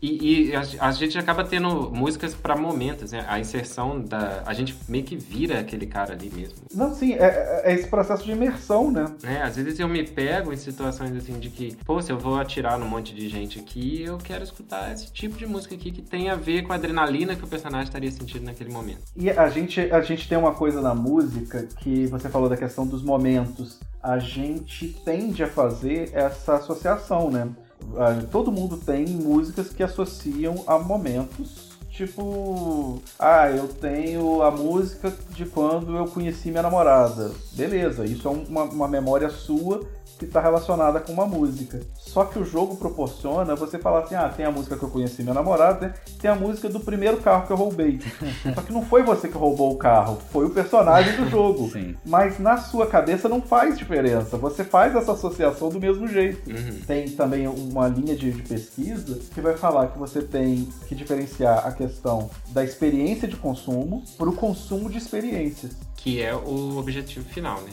[0.00, 3.24] E, e a, a gente acaba tendo músicas para momentos, né?
[3.28, 4.42] A inserção da.
[4.46, 6.56] A gente meio que vira aquele cara ali mesmo.
[6.72, 9.06] Não, sim, é, é esse processo de imersão, né?
[9.22, 9.42] né?
[9.42, 12.78] Às vezes eu me pego em situações assim de que, pô, se eu vou atirar
[12.78, 16.30] num monte de gente aqui, eu quero escutar esse tipo de música aqui que tem
[16.30, 19.02] a ver com a adrenalina que o personagem estaria sentindo naquele momento.
[19.16, 22.86] E a gente, a gente tem uma coisa na música que você falou da questão
[22.86, 23.80] dos momentos.
[24.00, 27.48] A gente tende a fazer essa associação, né?
[27.96, 31.68] Ah, Todo mundo tem músicas que associam a momentos.
[31.90, 37.32] Tipo, ah, eu tenho a música de quando eu conheci minha namorada.
[37.52, 39.80] Beleza, isso é uma, uma memória sua
[40.18, 41.80] que está relacionada com uma música.
[41.94, 45.22] Só que o jogo proporciona você falar assim: ah, tem a música que eu conheci
[45.22, 45.94] minha namorada, né?
[46.20, 48.00] tem a música do primeiro carro que eu roubei.
[48.54, 51.70] Só que não foi você que roubou o carro, foi o personagem do jogo.
[51.72, 51.94] Sim.
[52.04, 54.36] Mas na sua cabeça não faz diferença.
[54.36, 56.50] Você faz essa associação do mesmo jeito.
[56.50, 56.80] Uhum.
[56.86, 61.66] Tem também uma linha de, de pesquisa que vai falar que você tem que diferenciar
[61.66, 65.76] a questão da experiência de consumo para o consumo de experiências.
[65.96, 67.70] Que é o objetivo final, né?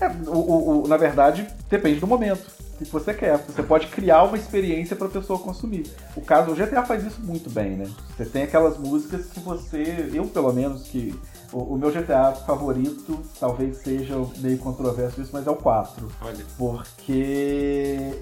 [0.00, 2.46] É, o, o- na verdade, depende do momento.
[2.74, 3.38] O que você quer.
[3.38, 5.90] Você pode criar uma experiência para a pessoa consumir.
[6.14, 7.90] O caso, o GTA faz isso muito bem, né?
[8.14, 11.18] Você tem aquelas músicas que você, eu pelo menos, que
[11.50, 16.06] o, meu GTA favorito, talvez seja meio controverso isso, mas é o 4.
[16.20, 16.44] Olha.
[16.58, 17.12] Porque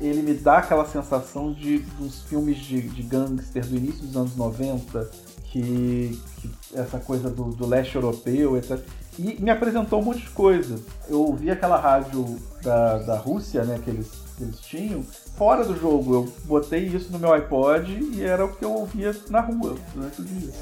[0.01, 4.37] ele me dá aquela sensação de uns filmes de, de gangster do início dos anos
[4.37, 5.11] 90,
[5.51, 8.79] que, que essa coisa do, do leste europeu, etc.
[9.19, 10.79] E me apresentou um monte de coisa.
[11.09, 15.03] Eu ouvi aquela rádio da, da Rússia, né, que eles, que eles tinham,
[15.37, 16.15] fora do jogo.
[16.15, 20.21] Eu botei isso no meu iPod e era o que eu ouvia na rua durante
[20.21, 20.53] o dia.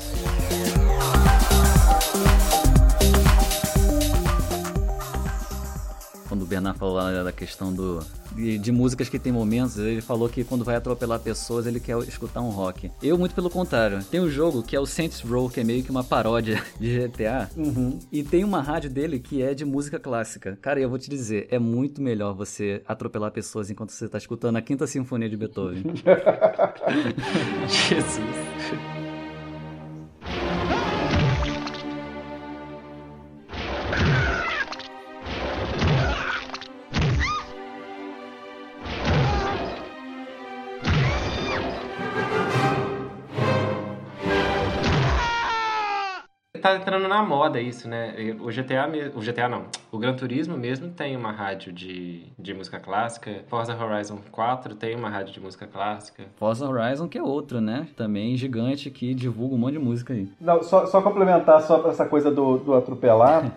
[6.52, 10.44] Bernard falou lá da questão do, de, de músicas que tem momentos, ele falou que
[10.44, 12.90] quando vai atropelar pessoas ele quer escutar um rock.
[13.02, 15.82] Eu, muito pelo contrário, tem um jogo que é o Saints Row, que é meio
[15.82, 17.48] que uma paródia de GTA.
[17.56, 17.98] Uhum.
[18.12, 20.58] E tem uma rádio dele que é de música clássica.
[20.60, 24.56] Cara, eu vou te dizer, é muito melhor você atropelar pessoas enquanto você tá escutando
[24.56, 25.84] a Quinta Sinfonia de Beethoven.
[27.66, 29.11] Jesus.
[46.62, 48.14] Tá entrando na moda isso, né?
[48.40, 52.78] O GTA, o GTA não, o Gran Turismo mesmo tem uma rádio de, de música
[52.78, 53.42] clássica.
[53.48, 56.22] Forza Horizon 4 tem uma rádio de música clássica.
[56.36, 57.88] Forza Horizon, que é outro, né?
[57.96, 60.28] Também gigante que divulga um monte de música aí.
[60.40, 63.42] Não, só, só complementar só essa coisa do, do atropelar.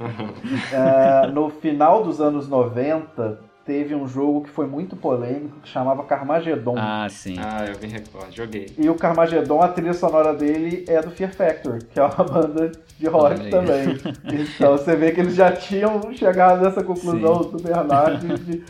[0.72, 6.04] É, no final dos anos 90, teve um jogo que foi muito polêmico que chamava
[6.04, 6.76] Carmageddon.
[6.78, 7.36] Ah, sim.
[7.40, 8.68] Ah, eu me recordo, joguei.
[8.78, 12.72] E o Carmageddon, a trilha sonora dele é do Fear Factor, que é uma banda
[13.00, 13.50] de rock Olha aí.
[13.50, 13.98] também.
[14.56, 18.64] Então você vê que eles já tinham chegado nessa conclusão do Bernardo de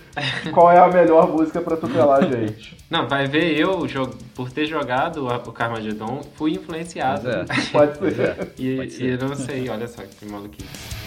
[0.52, 2.78] qual é a melhor música pra atropelar a gente.
[2.90, 3.86] Não, vai ver eu,
[4.34, 7.30] por ter jogado o Carmageddon, fui influenciado.
[7.30, 7.46] É.
[7.72, 8.20] Pode ser.
[8.22, 8.48] é.
[8.58, 9.04] E, Pode ser.
[9.04, 11.05] e eu não sei, olha só que maluquice.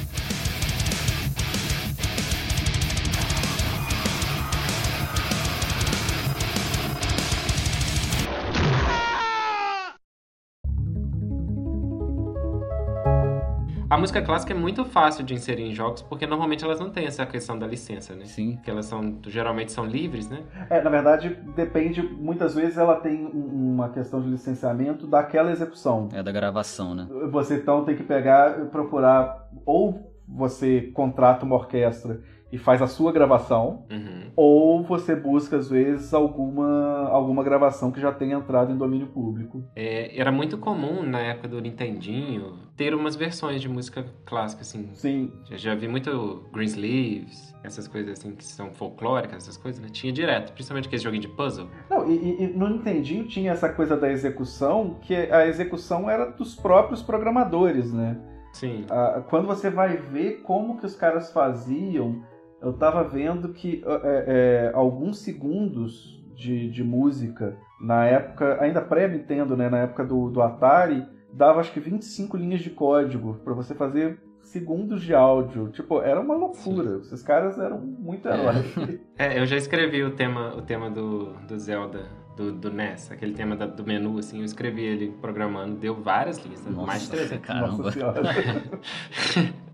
[13.98, 17.06] A música clássica é muito fácil de inserir em jogos, porque normalmente elas não têm
[17.06, 18.26] essa questão da licença, né?
[18.26, 18.52] Sim.
[18.54, 20.44] Porque elas são, geralmente são livres, né?
[20.70, 26.08] É, na verdade, depende, muitas vezes ela tem um- uma questão de licenciamento daquela execução.
[26.12, 27.08] É da gravação, né?
[27.32, 32.86] Você então tem que pegar e procurar, ou você contrata uma orquestra e faz a
[32.86, 34.30] sua gravação, Uhum.
[34.34, 39.62] ou você busca, às vezes, alguma, alguma gravação que já tenha entrado em domínio público.
[39.76, 44.88] É, era muito comum na época do Nintendinho ter umas versões de música clássica, assim.
[44.94, 49.88] Sim, Já, já vi muito Greensleeves, essas coisas assim que são folclóricas, essas coisas, né?
[49.90, 51.68] Tinha direto, principalmente aquele joguinho de puzzle.
[51.90, 56.54] Não, e, e- no Nintendinho tinha essa coisa da execução, que a execução era dos
[56.54, 58.16] próprios programadores, né?
[58.52, 58.84] Sim.
[58.88, 62.22] Ah, quando você vai ver como que os caras faziam,
[62.60, 69.56] eu tava vendo que é, é, alguns segundos de, de música, na época, ainda pré-Nintendo,
[69.56, 69.68] né?
[69.68, 74.20] Na época do, do Atari, dava acho que 25 linhas de código para você fazer
[74.42, 75.68] segundos de áudio.
[75.70, 76.98] Tipo, era uma loucura.
[76.98, 78.66] Esses caras eram muito heróis.
[79.18, 83.34] É, eu já escrevi o tema, o tema do, do Zelda, do, do NES, aquele
[83.34, 87.44] tema da- do menu, assim, eu escrevi ele programando, deu várias linhas, mais de 300.
[87.44, 87.82] caramba.
[87.82, 87.98] Nossa.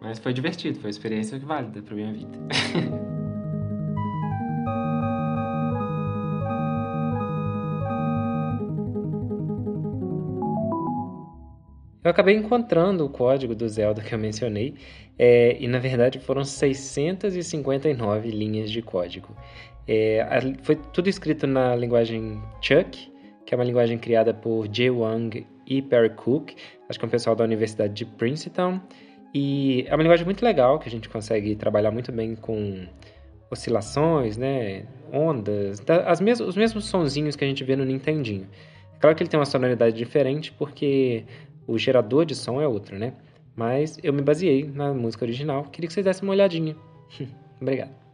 [0.00, 2.38] Mas foi divertido, foi uma experiência válida pra minha vida.
[12.08, 14.74] Eu acabei encontrando o código do Zelda que eu mencionei,
[15.18, 19.36] é, e na verdade foram 659 linhas de código.
[19.86, 20.26] É,
[20.62, 23.12] foi tudo escrito na linguagem Chuck,
[23.44, 26.52] que é uma linguagem criada por Jay Wang e Perry Cook,
[26.88, 28.80] acho que é um pessoal da Universidade de Princeton.
[29.34, 32.86] E é uma linguagem muito legal, que a gente consegue trabalhar muito bem com
[33.50, 38.46] oscilações, né, ondas, da- as mes os mesmos sonzinhos que a gente vê no Nintendinho.
[38.94, 41.24] É claro que ele tem uma sonoridade diferente, porque
[41.66, 43.14] o gerador de som é outro, né?
[43.56, 45.64] Mas eu me baseei na música original.
[45.64, 46.76] Queria que vocês dessem uma olhadinha.
[47.60, 48.07] Obrigado.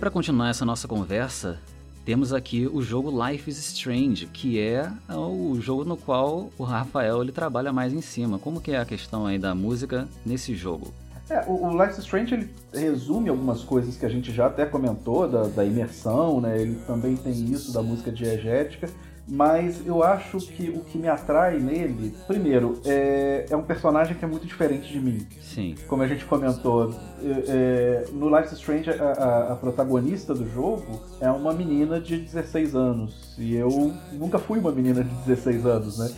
[0.00, 1.58] Aí, pra continuar essa nossa conversa,
[2.06, 7.20] temos aqui o jogo Life is Strange, que é o jogo no qual o Rafael
[7.20, 8.38] ele trabalha mais em cima.
[8.38, 10.90] Como que é a questão aí da música nesse jogo?
[11.28, 14.64] É, o, o Life is Strange ele resume algumas coisas que a gente já até
[14.64, 16.58] comentou, da, da imersão, né?
[16.58, 18.88] Ele também tem isso da música diegética,
[19.30, 24.24] mas eu acho que o que me atrai nele, primeiro, é, é um personagem que
[24.24, 25.26] é muito diferente de mim.
[25.40, 25.76] Sim.
[25.86, 30.48] Como a gente comentou, é, é, no Life is Strange a, a- a protagonista do
[30.50, 35.64] jogo é uma menina de 16 anos, e eu nunca fui uma menina de 16
[35.64, 36.10] anos, né?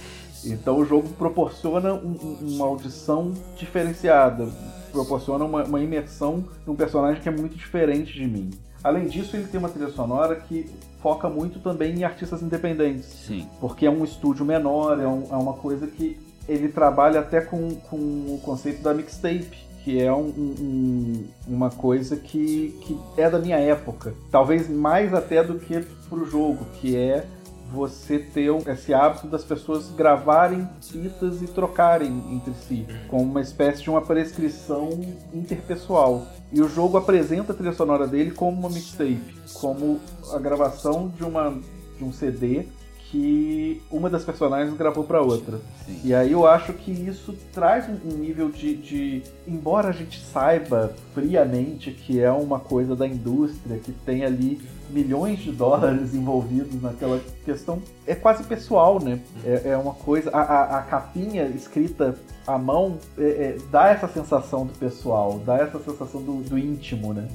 [0.44, 4.48] Então o jogo proporciona um- um- uma audição diferenciada,
[4.90, 8.50] proporciona uma, uma imersão num personagem que é muito diferente de mim.
[8.82, 10.66] Além disso, ele tem uma trilha sonora que
[11.02, 13.46] foca muito também em artistas independentes, Sim.
[13.60, 17.70] porque é um estúdio menor, é, um- é uma coisa que ele trabalha até com,
[17.90, 19.48] com o conceito da mixtape,
[19.84, 21.24] que é um- um- um-
[21.56, 24.14] uma coisa que, que é da minha época.
[24.30, 27.24] Talvez mais até do que pro jogo, que é
[27.72, 33.82] você ter esse hábito das pessoas gravarem fitas e trocarem entre si, como uma espécie
[33.82, 34.90] de uma prescrição
[35.32, 36.26] interpessoal.
[36.52, 39.98] E o jogo apresenta a trilha sonora dele como uma mixtape, como
[40.32, 41.58] a gravação de, uma,
[41.98, 42.66] de um CD
[43.10, 45.60] que uma das personagens gravou para outra.
[45.84, 46.00] Sim.
[46.02, 50.18] E aí eu acho que isso traz um um nível de, de- Embora a gente
[50.18, 54.60] saiba friamente que é uma coisa da indústria, que tem ali
[54.90, 59.20] milhões de dólares envolvidos naquela questão, é quase pessoal, né?
[59.44, 60.30] É, é uma coisa.
[60.30, 62.14] A, a- a capinha escrita
[62.46, 67.12] à mão é- é, dá essa sensação do pessoal, dá essa sensação do, do íntimo,
[67.12, 67.28] né?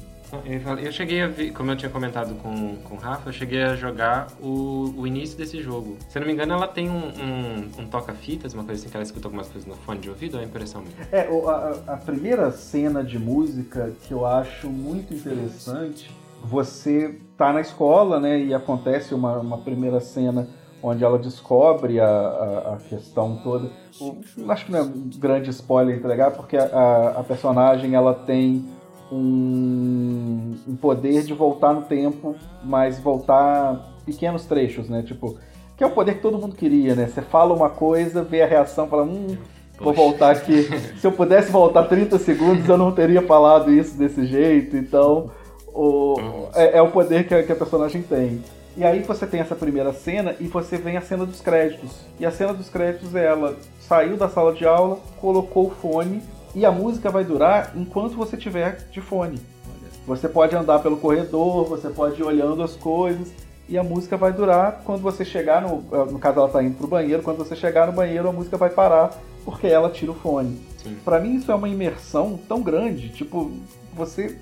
[0.84, 3.74] Eu cheguei a ver, como eu tinha comentado com, com o Rafa, eu cheguei a
[3.74, 5.96] jogar o, o início desse jogo.
[6.10, 8.94] Se eu não me engano, ela tem um, um, um toca-fitas, uma coisa assim que
[8.98, 10.94] ela escuta algumas coisas no fone de ouvido, ou é impressão minha?
[11.10, 16.10] É, a, a primeira cena de música que eu acho muito interessante,
[16.44, 20.48] você tá na escola, né, e acontece uma, uma primeira cena
[20.82, 23.70] onde ela descobre a, a, a questão toda.
[24.00, 24.16] O,
[24.50, 28.64] acho que não é um grande spoiler entregar, porque a, a personagem ela tem
[29.10, 35.02] um, um, poder de voltar no tempo, mas voltar pequenos trechos, né?
[35.02, 35.36] Tipo,
[35.76, 37.06] que é o poder que todo mundo queria, né?
[37.06, 39.36] Você fala uma coisa, vê a reação, fala, hum,
[39.80, 40.68] vou voltar aqui.
[40.98, 44.76] Se eu pudesse voltar 30 segundos, eu não teria falado isso desse jeito.
[44.76, 45.30] Então,
[45.74, 48.42] o, é, é o poder que a, que a personagem tem.
[48.76, 51.90] E aí você tem essa primeira cena e você vem a cena dos créditos.
[52.18, 56.22] E a cena dos créditos é ela saiu da sala de aula, colocou o fone
[56.54, 59.40] e a música vai durar enquanto você tiver de fone.
[60.06, 63.28] Você pode andar pelo corredor, você pode ir olhando as coisas
[63.68, 66.76] e a música vai durar quando você chegar no, eh, no caso ela está indo
[66.76, 69.10] pro banheiro, quando você chegar no banheiro a música vai parar
[69.44, 70.58] porque ela tira o fone.
[71.04, 73.50] Para mim isso é uma imersão tão grande, tipo,
[73.92, 74.38] você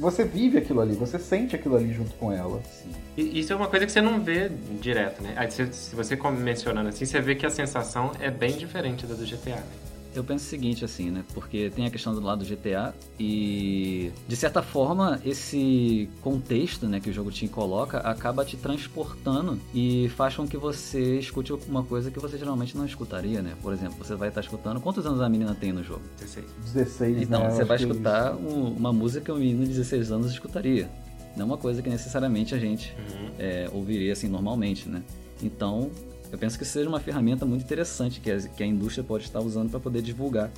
[0.00, 2.60] você vive aquilo ali, você sente aquilo ali junto com ela.
[2.64, 2.90] Sim.
[3.16, 5.34] Isso é uma coisa que você não vê direto, né?
[5.50, 9.56] Se você mencionando assim, você vê que a sensação é bem diferente da do GTA.
[9.56, 9.89] Né?
[10.14, 11.24] Eu penso o seguinte, assim, né?
[11.32, 16.98] Porque tem a questão do lado do GTA e, de certa forma, esse contexto né,
[16.98, 21.84] que o jogo te coloca acaba te transportando e faz com que você escute uma
[21.84, 23.54] coisa que você geralmente não escutaria, né?
[23.62, 24.80] Por exemplo, você vai estar escutando.
[24.80, 26.02] Quantos anos a menina tem no jogo?
[26.18, 26.46] 16.
[26.74, 27.50] 16, Então, né?
[27.50, 30.90] você vai é escutar um, uma música que um menino de 16 anos escutaria.
[31.36, 33.30] Não uma coisa que necessariamente a gente uhum.
[33.38, 35.02] é, ouviria assim normalmente, né?
[35.42, 35.90] Então,
[36.30, 39.40] eu penso que seja uma ferramenta muito interessante que a, que a indústria pode estar
[39.40, 40.50] usando para poder divulgar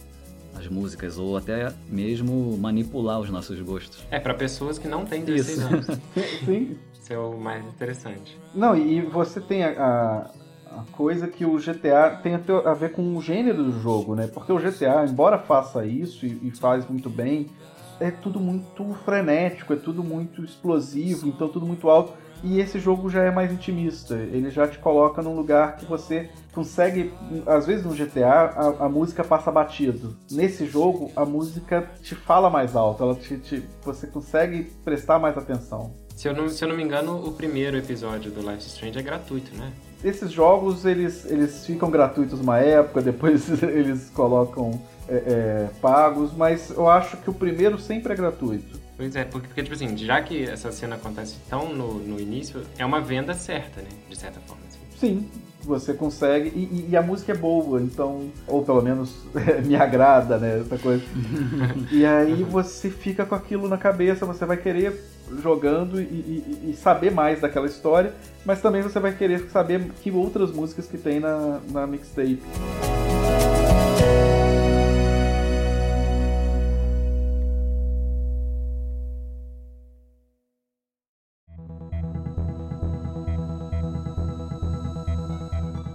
[0.55, 4.05] as músicas ou até mesmo manipular os nossos gostos.
[4.11, 5.66] É, para pessoas que não têm 16 Isso.
[5.66, 5.87] anos.
[6.45, 6.77] Sim.
[6.93, 8.39] Isso é o mais interessante.
[8.55, 10.31] Não, e você tem a,
[10.70, 14.29] a coisa que o GTA tem a ver com o gênero do jogo, né?
[14.29, 17.51] Porque o GTA, embora faça isso e, e faz muito bem,
[17.99, 22.12] é tudo muito frenético, é tudo muito explosivo, então tudo muito alto.
[22.43, 24.14] E esse jogo já é mais intimista.
[24.14, 27.12] Ele já te coloca num lugar que você consegue.
[27.47, 30.16] Às vezes no GTA a, a música passa batido.
[30.30, 33.03] Nesse jogo a música te fala mais alto.
[33.03, 35.93] Ela te, te, você consegue prestar mais atenção.
[36.16, 39.03] Se eu, não, se eu não me engano, o primeiro episódio do Life Strange é
[39.03, 39.72] gratuito, né?
[40.05, 46.70] Esses jogos eles, eles ficam gratuitos uma época, depois eles colocam é, é, pagos, mas
[46.70, 48.82] eu acho que o primeiro sempre é gratuito.
[49.03, 52.62] Pois é, porque, porque, tipo assim, já que essa cena acontece tão no, no início,
[52.78, 53.88] é uma venda certa, né?
[54.09, 54.62] De certa forma.
[54.68, 54.78] Assim.
[54.96, 55.28] Sim,
[55.61, 56.50] você consegue.
[56.50, 58.30] E, e, a música é boa, então.
[58.46, 59.12] Ou pelo menos
[59.66, 60.61] me agrada, né?
[60.61, 61.03] Essa coisa.
[61.90, 64.96] e aí você fica com aquilo na cabeça, você vai querer
[65.42, 70.12] jogando e, e, e, saber mais daquela história, mas também você vai querer saber que
[70.12, 72.40] outras músicas que tem na, na mixtape.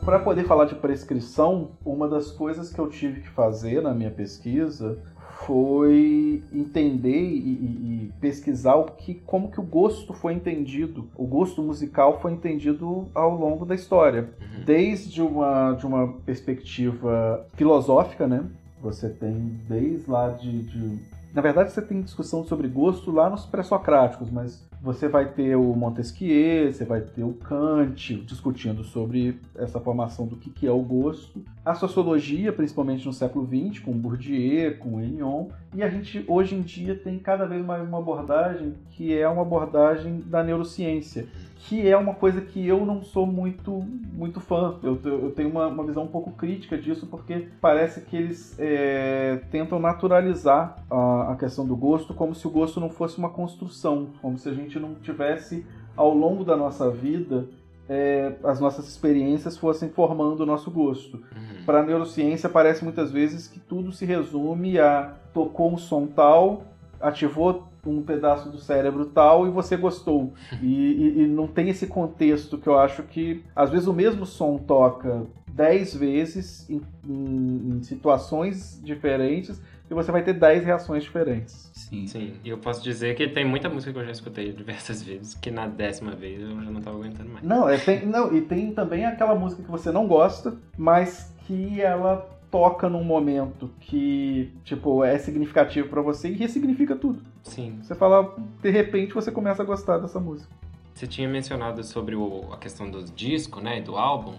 [0.07, 4.09] Para poder falar de prescrição, uma das coisas que eu tive que fazer na minha
[4.09, 4.97] pesquisa
[5.45, 11.61] foi entender e, e, pesquisar o que, como que o gosto foi entendido, o gosto
[11.61, 14.63] musical foi entendido ao longo da história, uhum.
[14.63, 18.45] desde uma de uma perspectiva filosófica, né?
[18.81, 20.99] Você tem desde lá de, de
[21.37, 25.75] na verdade, você tem discussão sobre gosto lá nos pré-socráticos, mas você vai ter o
[25.75, 31.45] Montesquieu, você vai ter o Kant discutindo sobre essa formação do que é o gosto.
[31.63, 35.49] A sociologia, principalmente no século XX, com Bourdieu, com Elion.
[35.75, 39.43] E a gente, hoje em dia, tem cada vez mais uma abordagem que é uma
[39.43, 41.27] abordagem da neurociência,
[41.67, 44.77] que é uma coisa que eu não sou muito, muito fã.
[44.81, 49.41] Eu, eu tenho uma, uma visão um pouco crítica disso, porque parece que eles é,
[49.51, 54.07] tentam naturalizar a, a questão do gosto como se o gosto não fosse uma construção,
[54.21, 55.65] como se a gente não tivesse,
[55.95, 57.45] ao longo da nossa vida,
[57.89, 61.17] é, as nossas experiências fossem formando o nosso gosto.
[61.17, 61.65] Uhum.
[61.65, 66.63] Para a neurociência, parece muitas vezes que tudo se resume a tocou um som tal,
[67.01, 70.33] ativou um pedaço do cérebro tal e você gostou.
[70.61, 74.25] E, e, e, não tem esse contexto que eu acho que, às vezes, o mesmo
[74.25, 81.03] som toca dez vezes em, em, em situações diferentes e você vai ter 10 reações
[81.03, 81.71] diferentes.
[81.73, 82.07] Sim.
[82.07, 85.33] Sim, e eu posso dizer que tem muita música que eu já escutei diversas vezes,
[85.33, 87.45] que na décima vez eu já não estava aguentando mais.
[87.45, 91.81] Não, é, tem, não, e tem também aquela música que você não gosta, mas que
[91.81, 97.21] ela toca num momento que, tipo, é significativo para você e ressignifica tudo.
[97.47, 97.79] Sim.
[97.81, 100.49] Você fala, de repente você começa a gostar dessa música.
[100.93, 104.35] Você tinha mencionado sobre o, a questão do disco, né, do álbum.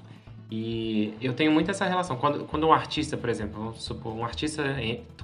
[0.50, 2.16] E eu tenho muito essa relação.
[2.16, 4.62] Quando, quando um artista, por exemplo, vamos supor, um artista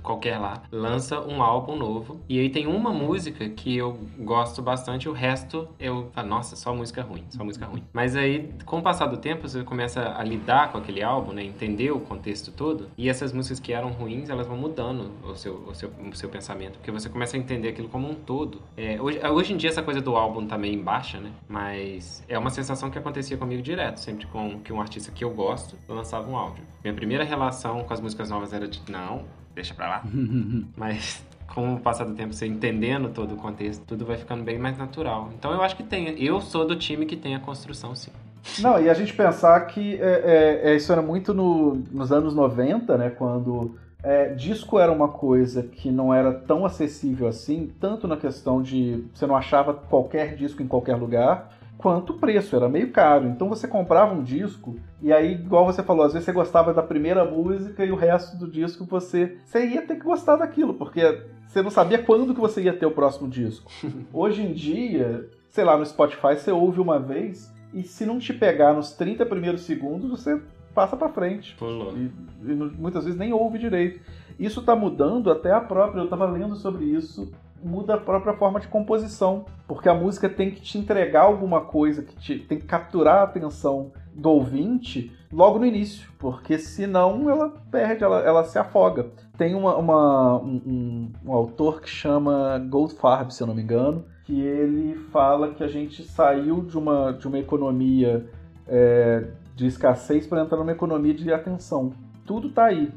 [0.05, 5.09] qualquer lá, lança um álbum novo, e aí tem uma música que eu gosto bastante,
[5.09, 6.11] o resto eu.
[6.15, 7.83] Ah, nossa, só música ruim, só música ruim.
[7.93, 11.43] Mas aí, com o passar do tempo, você começa a lidar com aquele álbum, né?
[11.43, 15.55] Entender o contexto todo, e essas músicas que eram ruins, elas vão mudando o seu,
[15.67, 18.61] o seu, o seu pensamento, porque você começa a entender aquilo como um todo.
[18.77, 21.31] É, hoje, hoje em dia, essa coisa do álbum tá meio baixa, né?
[21.49, 25.31] Mas é uma sensação que acontecia comigo direto, sempre com que um artista que eu
[25.31, 26.65] gosto, eu lançava um áudio.
[26.83, 29.23] Minha primeira relação com as músicas novas era de, não,
[29.55, 30.03] deixa pra lá.
[30.77, 34.59] Mas com o passar do tempo, você entendendo todo o contexto, tudo vai ficando bem
[34.59, 35.31] mais natural.
[35.39, 36.21] Então eu acho que tem.
[36.23, 38.11] Eu sou do time que tem a construção, sim.
[38.59, 42.35] Não, e a gente pensar que é, é, é isso era muito no, nos anos
[42.35, 43.11] 90, né?
[43.11, 48.63] Quando é, disco era uma coisa que não era tão acessível assim, tanto na questão
[48.63, 53.27] de você não achava qualquer disco em qualquer lugar, quanto o preço, era meio caro.
[53.29, 56.83] Então você comprava um disco e aí, igual você falou, às vezes você gostava da
[56.83, 61.23] primeira música e o resto do disco você, você ia ter que gostar daquilo, porque
[61.47, 63.71] você não sabia quando que você ia ter o próximo disco.
[64.13, 68.33] Hoje em dia, sei lá, no Spotify você ouve uma vez e se não te
[68.33, 70.41] pegar nos 30 primeiros segundos, você
[70.75, 71.57] passa para frente.
[71.97, 74.01] E, e, muitas vezes nem ouve direito.
[74.39, 77.33] Isso está mudando até a própria, eu estava lendo sobre isso
[77.65, 82.03] muda a própria forma de composição, porque a música tem que te entregar alguma coisa,
[82.03, 87.51] que te, tem que capturar a atenção do ouvinte logo no início, porque senão ela
[87.71, 89.07] perde, ela, ela se afoga.
[89.37, 94.05] Tem uma, uma um, um, um, autor que chama Goldfarb, se eu não me engano,
[94.25, 98.25] que ele fala que a gente saiu de uma, de uma economia
[98.69, 101.93] é, de escassez para entrar numa economia de atenção.
[102.25, 102.93] Tudo está aí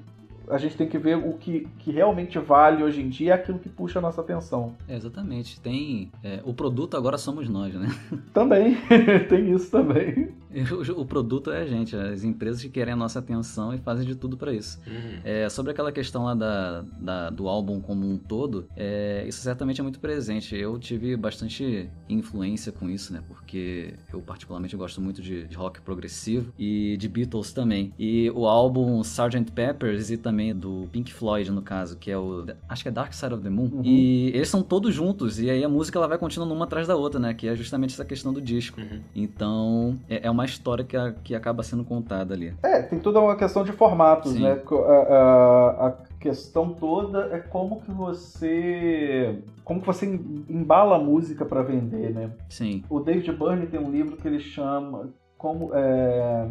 [0.50, 3.60] a gente tem que ver o que, que realmente vale hoje em dia é aquilo
[3.60, 4.74] que puxa a nossa atenção.
[4.88, 5.60] É, exatamente.
[5.60, 6.12] Tem.
[6.24, 7.88] É, o produto agora somos nós, né?
[8.34, 8.78] Também,
[9.30, 10.34] tem isso também.
[10.72, 14.06] O, o, produto é a gente, as empresas que querem a nossa atenção e fazem
[14.06, 14.80] de tudo para isso.
[14.88, 15.20] Uhum.
[15.24, 19.82] É, sobre aquela questão lá da, da, do álbum como um todo, é, isso certamente
[19.82, 20.56] é muito presente.
[20.56, 23.22] Eu tive bastante influência com isso, né?
[23.28, 27.94] Porque eu particularmente gosto muito de, de rock progressivo e de Beatles também.
[28.00, 29.52] E o álbum Sgt.
[29.52, 32.46] Peppers e também também do Pink Floyd, no caso, que é o.
[32.70, 33.70] Acho que é Dark Side of the Moon.
[33.74, 33.82] Uhum.
[33.84, 36.96] E eles são todos juntos, e aí a música ela vai continuando uma atrás da
[36.96, 37.34] outra, né?
[37.34, 38.80] Que é justamente essa questão do disco.
[38.80, 39.02] Uhum.
[39.16, 42.54] Então, é, é, uma história que, a, que acaba sendo contada ali.
[42.62, 44.44] É, tem toda uma questão de formatos, Sim.
[44.44, 44.62] né?
[44.72, 49.40] A, a, a, questão toda é como que você.
[49.64, 52.30] Como que você embala a música para vender, né?
[52.48, 52.84] Sim.
[52.90, 55.10] O David Byrne tem um livro que ele chama.
[55.36, 55.72] Como.
[55.74, 56.48] É,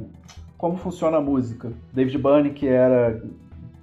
[0.58, 1.70] como funciona a música.
[1.92, 3.22] David Byrne, que era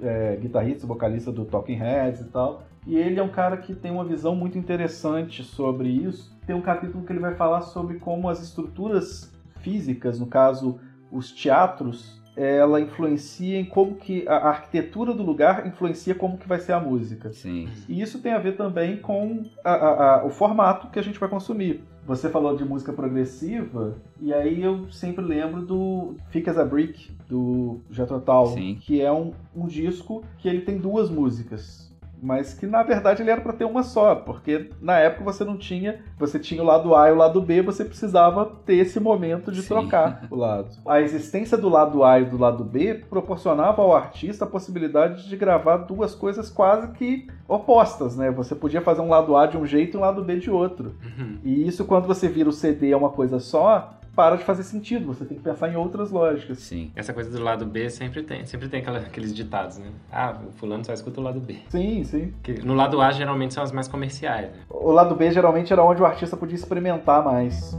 [0.03, 2.63] é, guitarrista, vocalista do Talking Heads e tal.
[2.85, 6.37] E ele é um cara que tem uma visão muito interessante sobre isso.
[6.45, 9.31] Tem um capítulo que ele vai falar sobre como as estruturas
[9.61, 10.79] físicas, no caso
[11.09, 16.59] os teatros, ela influencia em como que a arquitetura do lugar influencia como que vai
[16.59, 17.31] ser a música.
[17.31, 17.69] Sim.
[17.87, 21.19] E isso tem a ver também com a, a, a, o formato que a gente
[21.19, 21.83] vai consumir.
[22.05, 27.11] Você falou de música progressiva, e aí eu sempre lembro do Fica as a Brick,
[27.29, 31.92] do Jethro Tull, que é um, um disco que ele tem duas músicas
[32.23, 35.57] mas que na verdade ele era para ter uma só, porque na época você não
[35.57, 39.51] tinha, você tinha o lado A e o lado B, você precisava ter esse momento
[39.51, 39.67] de Sim.
[39.67, 40.69] trocar o lado.
[40.87, 45.35] A existência do lado A e do lado B proporcionava ao artista a possibilidade de
[45.35, 48.31] gravar duas coisas quase que opostas, né?
[48.31, 50.95] Você podia fazer um lado A de um jeito e um lado B de outro.
[51.03, 51.39] Uhum.
[51.43, 55.07] E isso quando você vira o CD é uma coisa só, para de fazer sentido.
[55.07, 56.59] Você tem que pensar em outras lógicas.
[56.59, 56.91] Sim.
[56.95, 58.45] Essa coisa do lado B sempre tem.
[58.45, 59.87] Sempre tem aquela, aqueles ditados, né?
[60.11, 61.57] Ah, o fulano só escuta o lado B.
[61.69, 62.33] Sim, sim.
[62.43, 64.51] Que no lado A geralmente são as mais comerciais.
[64.51, 64.57] Né?
[64.69, 67.77] O lado B geralmente era onde o artista podia experimentar mais.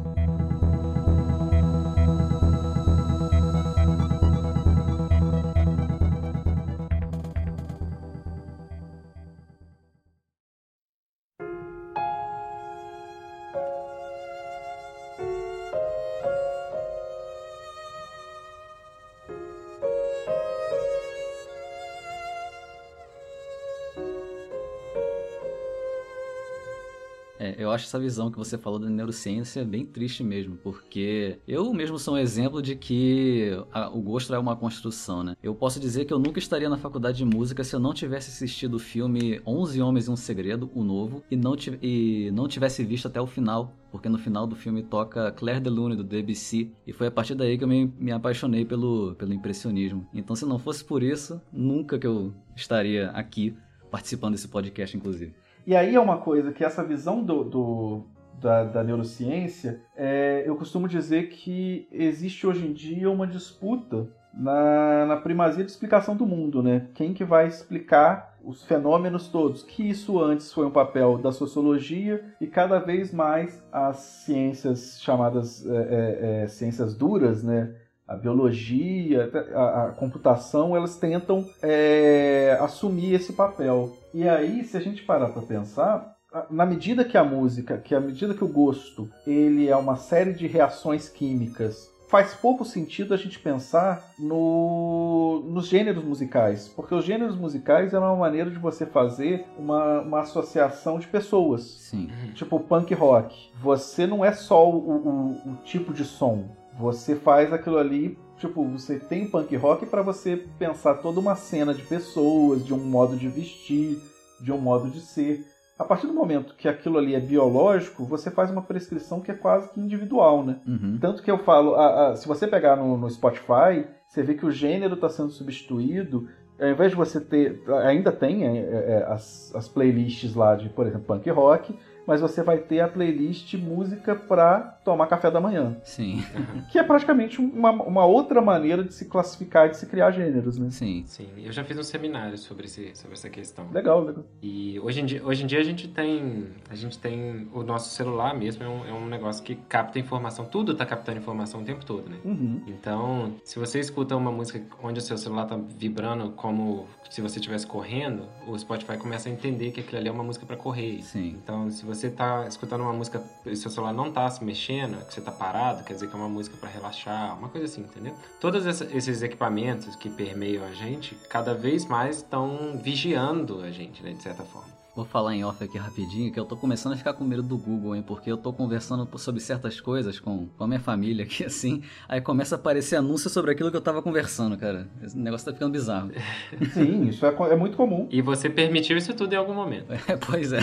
[27.74, 32.14] Acho essa visão que você falou da neurociência bem triste mesmo, porque eu mesmo sou
[32.14, 35.36] um exemplo de que a, o gosto é uma construção, né?
[35.42, 38.30] Eu posso dizer que eu nunca estaria na faculdade de música se eu não tivesse
[38.30, 42.84] assistido o filme 11 Homens e um Segredo, o novo, e não, e não tivesse
[42.84, 46.72] visto até o final, porque no final do filme toca Claire de Lune do Debussy
[46.86, 50.06] e foi a partir daí que eu me, me, apaixonei pelo, pelo impressionismo.
[50.14, 53.54] Então, se não fosse por isso, nunca que eu estaria aqui
[53.90, 55.34] participando desse podcast, inclusive.
[55.66, 58.04] E aí é uma coisa que essa visão do, do
[58.40, 65.06] da, da, neurociência, é, eu costumo dizer que existe hoje em dia uma disputa na,
[65.06, 66.88] na primazia de explicação do mundo, né?
[66.94, 69.62] Quem que vai explicar os fenômenos todos?
[69.62, 75.64] Que isso antes foi um papel da sociologia e cada vez mais as ciências chamadas
[75.66, 77.74] é, é, é ciências duras, né?
[78.06, 83.96] a biologia, a, a, computação, elas tentam é, assumir esse papel.
[84.14, 86.14] E aí, se a gente parar para pensar,
[86.48, 90.32] na medida que a música, que à medida que o gosto, ele é uma série
[90.32, 97.04] de reações químicas faz pouco sentido a gente pensar no, nos gêneros musicais, porque os
[97.04, 101.62] gêneros musicais é uma maneira de você fazer uma, uma associação de pessoas.
[101.62, 102.08] Sim.
[102.34, 103.50] Tipo punk rock.
[103.60, 106.44] Você não é só o, o, o tipo de som,
[106.78, 111.74] você faz aquilo ali tipo, você tem punk rock para você pensar toda uma cena
[111.74, 113.98] de pessoas, de um modo de vestir,
[114.40, 115.44] de um modo de ser
[115.78, 119.34] a partir do momento que aquilo ali é biológico, você faz uma prescrição que é
[119.34, 120.60] quase que individual, né?
[120.66, 120.98] Uhum.
[121.00, 124.46] Tanto que eu falo, a, a, se você pegar no, no Spotify, você vê que
[124.46, 126.28] o gênero está sendo substituído.
[126.60, 127.60] Ao invés de você ter.
[127.84, 131.76] Ainda tem é, é, as, as playlists lá de, por exemplo, punk rock,
[132.06, 135.76] mas você vai ter a playlist música para tomar café da manhã.
[135.82, 136.22] Sim.
[136.70, 140.70] Que é praticamente uma, uma outra maneira de se classificar, de se criar gêneros, né?
[140.70, 141.04] Sim.
[141.06, 141.28] Sim.
[141.36, 143.68] Eu já fiz um seminário sobre, esse, sobre essa questão.
[143.72, 144.24] Legal, legal.
[144.42, 146.48] E hoje em dia, hoje em dia a gente tem.
[146.68, 147.48] A gente tem.
[147.52, 150.44] O nosso celular mesmo é um, é um negócio que capta informação.
[150.44, 152.16] Tudo está captando informação o tempo todo, né?
[152.24, 152.62] Uhum.
[152.66, 157.38] Então, se você escuta uma música onde o seu celular tá vibrando como se você
[157.38, 161.02] estivesse correndo, o Spotify começa a entender que aquilo ali é uma música para correr.
[161.02, 161.36] Sim.
[161.42, 165.04] Então, se você você tá escutando uma música e seu celular não tá se mexendo,
[165.06, 167.82] que você tá parado, quer dizer que é uma música para relaxar, uma coisa assim,
[167.82, 168.14] entendeu?
[168.40, 174.12] Todos esses equipamentos que permeiam a gente, cada vez mais estão vigiando a gente, né,
[174.12, 174.74] de certa forma.
[174.94, 177.58] Vou falar em off aqui rapidinho, que eu tô começando a ficar com medo do
[177.58, 178.04] Google, hein?
[178.06, 181.82] Porque eu tô conversando sobre certas coisas com, com a minha família aqui, assim.
[182.08, 184.86] Aí começa a aparecer anúncio sobre aquilo que eu tava conversando, cara.
[185.02, 186.12] Esse negócio tá ficando bizarro.
[186.72, 188.06] Sim, isso é, é muito comum.
[188.08, 189.92] E você permitiu isso tudo em algum momento.
[190.06, 190.62] É, pois é.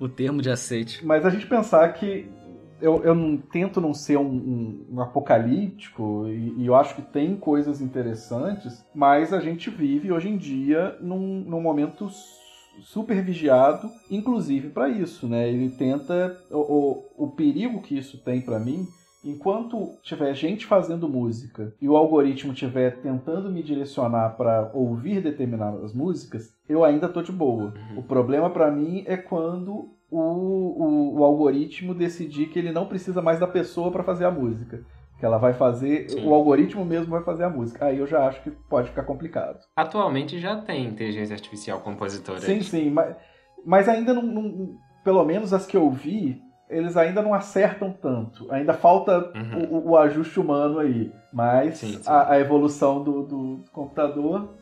[0.00, 1.04] O termo de aceite.
[1.04, 2.26] Mas a gente pensar que
[2.80, 7.02] eu, eu não, tento não ser um, um, um apocalíptico e, e, eu acho que
[7.02, 12.08] tem coisas interessantes, mas a gente vive hoje em dia num, num momento
[12.80, 15.46] super vigiado, inclusive para isso, né?
[15.50, 18.88] Ele tenta o, o, o perigo que isso tem para mim
[19.24, 25.92] enquanto tiver gente fazendo música e o algoritmo estiver tentando me direcionar para ouvir determinadas
[25.92, 27.74] músicas, eu ainda tô de boa.
[27.74, 27.98] Uhum.
[27.98, 33.22] O problema para mim é quando o, o, o, algoritmo decidir que ele não precisa
[33.22, 34.82] mais da pessoa para fazer a música.
[35.18, 36.26] Que ela vai fazer, Sim.
[36.26, 37.84] o algoritmo mesmo vai fazer a música.
[37.84, 39.58] Aí eu já acho que pode ficar complicado.
[39.76, 42.40] Atualmente já tem inteligência artificial compositora.
[42.40, 43.14] Sim, sim, mas,
[43.64, 46.40] mas ainda não, não, Pelo menos as que eu vi,
[46.70, 48.50] eles ainda não acertam tanto.
[48.50, 49.78] Ainda falta uhum.
[49.78, 51.12] o, o, ajuste humano aí.
[51.32, 52.02] Mas sim, sim.
[52.06, 54.54] A, a, evolução do, do computador.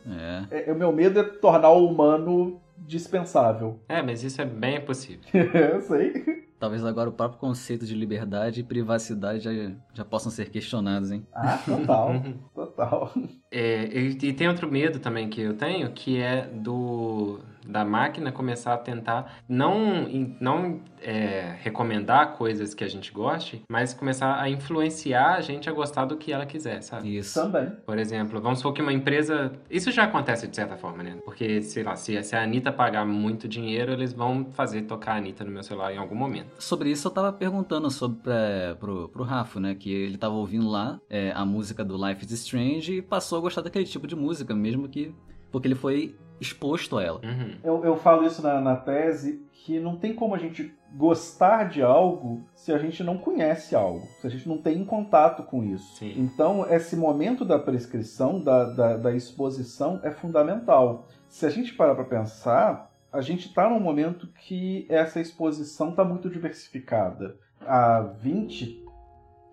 [0.51, 0.71] É.
[0.71, 3.79] É, o meu medo é tornar o humano dispensável.
[3.89, 5.23] É, mas isso é bem possível.
[5.55, 6.49] eu sei.
[6.59, 9.51] Talvez agora o próprio conceito de liberdade e privacidade já,
[9.95, 11.25] já possam ser questionados, hein?
[11.33, 12.23] Ah, total.
[12.53, 13.13] total.
[13.51, 17.39] É, e, e tem outro medo também que eu tenho, que é do
[17.69, 20.09] da máquina começar a tentar não,
[20.41, 25.73] não é, recomendar coisas que a gente goste, mas começar a influenciar a gente a
[25.73, 27.17] gostar do que ela quiser, sabe?
[27.17, 27.41] Isso.
[27.41, 27.71] Também.
[27.85, 29.53] Por exemplo, vamos supor que uma empresa.
[29.71, 31.19] Isso já acontece de certa forma, né?
[31.25, 35.17] Porque, sei lá, se, se a Anitta pagar muito dinheiro, eles vão fazer tocar a
[35.17, 36.49] Anitta no meu celular em algum momento.
[36.59, 39.75] Sobre isso eu tava perguntando sobre, é, pro, pro Rafa, né?
[39.75, 43.41] Que ele tava ouvindo lá é, a música do Life is Strange e passou a
[43.43, 45.15] gostar daquele tipo de música, mesmo que.
[45.51, 47.21] Porque ele foi exposto a ela.
[47.25, 47.57] Uhum.
[47.63, 51.83] Eu, eu falo isso na, na tese que não tem como a gente gostar de
[51.83, 55.97] algo se a gente não conhece algo, se a gente não tem contato com isso.
[55.97, 56.15] Sim.
[56.17, 61.07] Então, esse momento da prescrição, da, da, da exposição, é fundamental.
[61.29, 66.05] Se a gente parar para pensar, a gente está num momento que essa exposição está
[66.05, 67.37] muito diversificada.
[67.61, 68.85] Há 20,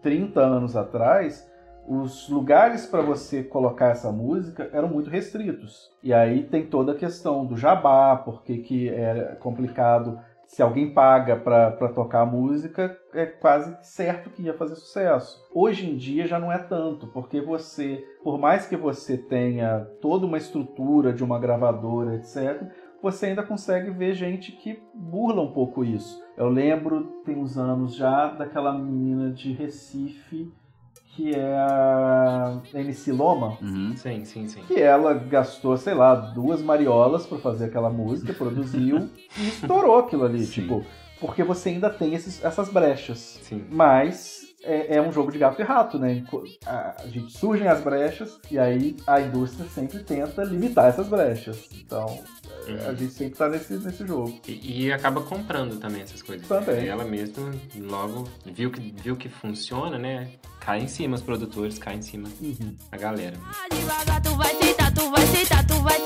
[0.01, 1.49] 30 anos atrás,
[1.87, 5.91] os lugares para você colocar essa música eram muito restritos.
[6.01, 10.19] E aí tem toda a questão do jabá, porque que é complicado.
[10.47, 15.43] Se alguém paga para tocar a música, é quase certo que ia fazer sucesso.
[15.53, 20.25] Hoje em dia já não é tanto, porque você, por mais que você tenha toda
[20.25, 22.61] uma estrutura de uma gravadora, etc.,
[23.01, 26.23] você ainda consegue ver gente que burla um pouco isso.
[26.37, 30.51] Eu lembro, tem uns anos já, daquela menina de Recife
[31.15, 33.93] que é a MC Loma, Uhum.
[33.95, 34.61] Sim, sim, sim.
[34.67, 39.09] que ela gastou, sei lá, duas mariolas pra fazer aquela música, produziu
[39.39, 40.61] e estourou aquilo ali, Sim.
[40.61, 40.85] tipo,
[41.19, 43.39] porque você ainda tem esses- essas brechas.
[43.41, 43.63] Sim.
[43.71, 46.23] Mas é, é um jogo de gato e rato, né?
[46.65, 51.65] A, a gente surgem as brechas e aí a indústria sempre tenta limitar essas brechas.
[51.73, 52.19] Então
[52.67, 52.95] a Uhum.
[52.97, 54.39] gente sempre tá nesse, nesse jogo.
[54.47, 56.47] E, e acaba comprando também essas coisas.
[56.47, 56.87] Também.
[56.87, 60.29] Ela mesma logo viu que, viu que funciona, né?
[60.59, 62.27] Cai em cima os produtores, cai em cima
[62.91, 63.37] a galera.
[63.71, 65.99] Devagar tu vai sentar, tu vai sentar, tu vai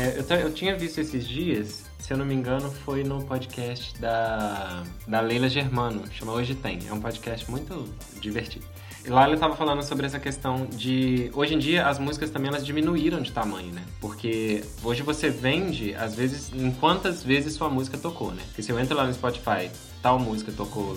[0.00, 4.00] É, eu, eu tinha visto esses dias, se eu não me engano, foi no podcast
[4.00, 6.78] da, da Leila Germano, chama Hoje Tem.
[6.88, 7.86] É um podcast muito
[8.18, 8.64] divertido.
[9.04, 11.30] E lá ela estava falando sobre essa questão de.
[11.34, 13.82] Hoje em dia as músicas também elas diminuíram de tamanho, né?
[14.00, 18.42] Porque hoje você vende, às vezes, em quantas vezes sua música tocou, né?
[18.46, 19.70] Porque se eu entro lá no Spotify,
[20.00, 20.96] tal música tocou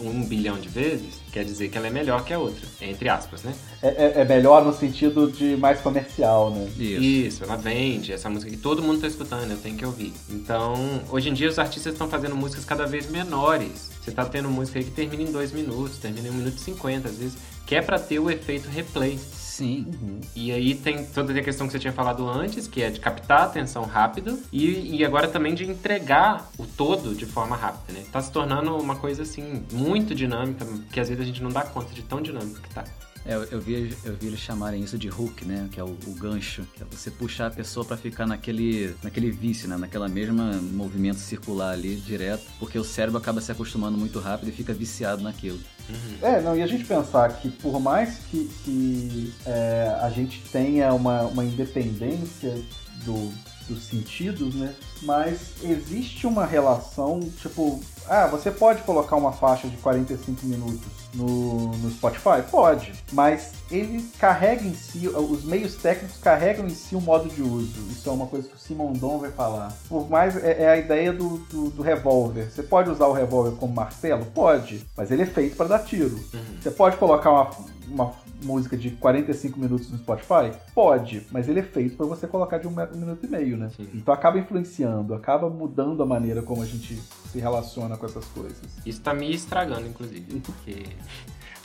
[0.00, 2.66] um bilhão de vezes, quer dizer que ela é melhor que a outra.
[2.80, 3.54] Entre aspas, né?
[3.82, 6.68] É, é- é melhor no sentido de mais comercial, né?
[6.78, 7.02] Isso.
[7.02, 10.12] Isso, ela vende essa música que todo mundo tá escutando, eu tenho que ouvir.
[10.30, 10.74] Então,
[11.10, 13.90] hoje em dia os artistas estão fazendo músicas cada vez menores.
[14.02, 16.60] Você tá tendo música aí que termina em dois minutos, termina em um minuto e
[16.60, 17.36] cinquenta, às vezes,
[17.66, 19.18] que é pra ter o efeito replay.
[19.58, 20.20] Sim.
[20.36, 23.40] E aí tem toda a questão que você tinha falado antes, que é de captar
[23.40, 28.04] a atenção rápido e, e agora também de entregar o todo de forma rápida, né?
[28.12, 31.62] Tá se tornando uma coisa assim muito dinâmica, que às vezes a gente não dá
[31.62, 32.84] conta de tão dinâmico que tá.
[33.28, 35.68] É, eu, eu vi, eu vi eles chamarem isso de hook, né?
[35.70, 36.66] Que é o, o gancho.
[36.74, 39.76] Que é você puxar a pessoa pra ficar naquele, naquele vício, né?
[39.76, 42.44] Naquela mesma movimento circular ali, direto.
[42.58, 45.60] Porque o cérebro acaba se acostumando muito rápido e fica viciado naquilo.
[46.22, 50.94] É, não, e a gente pensar que por mais que, que, é, a gente tenha
[50.94, 52.54] uma, uma independência
[53.04, 53.30] do,
[53.68, 54.74] dos sentidos, né?
[55.02, 61.68] Mas existe uma relação, tipo, ah, você pode colocar uma faixa de 45 minutos no,
[61.76, 62.42] no Spotify?
[62.50, 67.42] Pode, mas ele carrega em si, os meios técnicos carregam em si o modo de
[67.42, 67.80] uso.
[67.90, 69.72] Isso é uma coisa que o Simon Don vai falar.
[69.88, 72.50] Por mais, é, é a ideia do, do, do revólver.
[72.50, 74.24] Você pode usar o revólver como martelo?
[74.26, 76.18] Pode, mas ele é feito para dar tiro.
[76.60, 77.50] Você pode colocar uma,
[77.88, 78.12] uma
[78.42, 80.52] música de 45 minutos no Spotify?
[80.74, 83.70] Pode, mas ele é feito para você colocar de um, um minuto e meio, né?
[83.76, 83.88] Sim.
[83.94, 86.96] Então acaba influenciando, acaba mudando a maneira como a gente
[87.30, 88.58] se relaciona com essas coisas.
[88.84, 90.86] Isso tá me estragando, inclusive, porque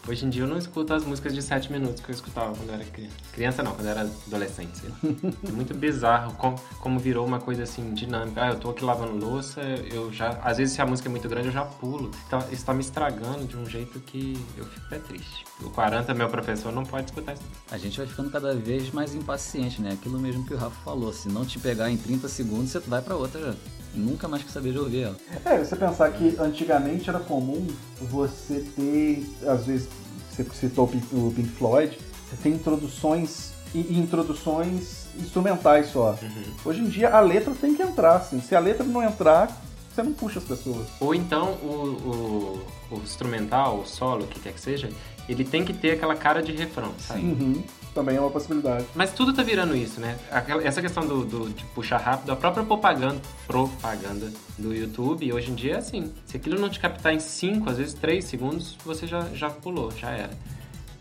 [0.07, 2.69] hoje em dia eu não escuto as músicas de 7 minutos que eu escutava quando
[2.69, 3.15] eu era criança.
[3.31, 4.81] Criança não, quando eu era adolescente.
[5.47, 8.43] É muito bizarro como, como virou uma coisa assim dinâmica.
[8.43, 10.29] Ah, eu tô aqui lavando louça, eu já.
[10.41, 12.11] Às vezes se a música é muito grande, eu já pulo.
[12.27, 15.45] Então, isso tá me estragando de um jeito que eu fico até triste.
[15.61, 17.43] O 40, meu professor, não pode escutar isso.
[17.71, 19.91] A gente vai ficando cada vez mais impaciente, né?
[19.93, 21.11] Aquilo mesmo que o Rafa falou.
[21.13, 23.53] Se não te pegar em 30 segundos, você vai pra outra já.
[23.93, 25.15] Nunca mais quer saber de ouvir ela.
[25.45, 27.67] É, você pensar que antigamente era comum
[28.01, 29.87] você ter, às vezes,
[30.29, 31.97] você citou o Pink, Floyd,
[32.29, 36.17] você tem introduções e, introduções instrumentais só.
[36.65, 38.41] Hoje em dia a letra tem que entrar, assim.
[38.41, 39.61] Se a letra não entrar,
[39.93, 40.87] você não puxa as pessoas.
[40.99, 44.89] Ou então o, o, o instrumental, o solo, o que quer que seja,
[45.29, 47.21] ele tem que ter aquela cara de refrão, sabe?
[47.21, 47.63] Uhum,
[47.93, 48.85] também é uma possibilidade.
[48.95, 50.17] Mas tudo tá virando isso, né?
[50.31, 55.51] Aquela- essa questão do, do- de puxar rápido, a própria propaganda, propaganda do YouTube, hoje
[55.51, 56.11] em dia é assim.
[56.25, 59.91] Se aquilo não te captar em 5, às vezes 3 segundos, você já, já pulou,
[59.91, 60.31] já era.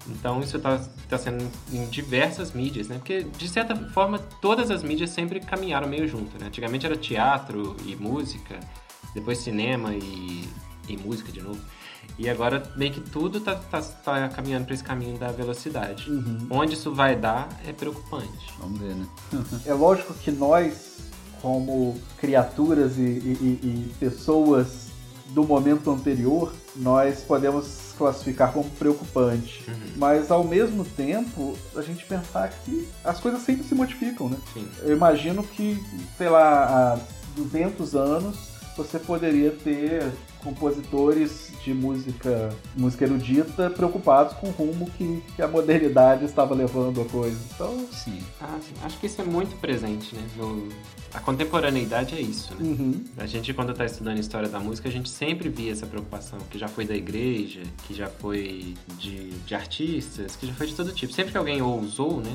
[0.08, 2.96] Então isso tá, tá sendo em diversas mídias, né?
[2.98, 6.46] Porque, de certa forma, todas as mídias sempre caminharam meio junto, né?
[6.48, 8.58] Antigamente era teatro e música,
[9.14, 10.48] depois cinema e,
[10.88, 11.60] e música de novo.
[12.18, 16.06] E agora meio que tudo tá, tá, tá caminhando para esse caminho da velocidade.
[16.50, 18.52] Onde isso vai dar é preocupante.
[18.58, 19.06] Vamos ver, né?
[19.66, 20.98] É lógico que nós,
[21.40, 24.92] como criaturas e, e- e- e pessoas
[25.30, 29.64] do momento anterior, nós podemos classificar como preocupante.
[29.96, 34.36] Mas ao mesmo tempo, a gente pensar que as coisas sempre se modificam, né?
[34.52, 34.68] Sim.
[34.82, 35.82] Eu imagino que,
[36.18, 36.98] sei lá, há
[37.34, 40.04] 200 anos você poderia ter
[40.42, 47.00] compositores de música, música erudita preocupados com o rumo que, que a modernidade estava levando
[47.00, 47.38] a coisa.
[47.54, 48.18] Então, Sim.
[48.40, 48.72] Ah, sim.
[48.82, 50.22] Acho que isso é muito presente, né?
[50.36, 50.68] No-
[51.14, 52.60] A contemporaneidade é isso, né?
[52.62, 53.04] uhum.
[53.18, 56.58] A gente, quando está estudando história da música, a gente sempre via essa preocupação, que
[56.58, 60.90] já foi da igreja, que já foi de, de artistas, que já foi de todo
[60.92, 61.12] tipo.
[61.12, 62.34] Sempre que alguém ousou, né,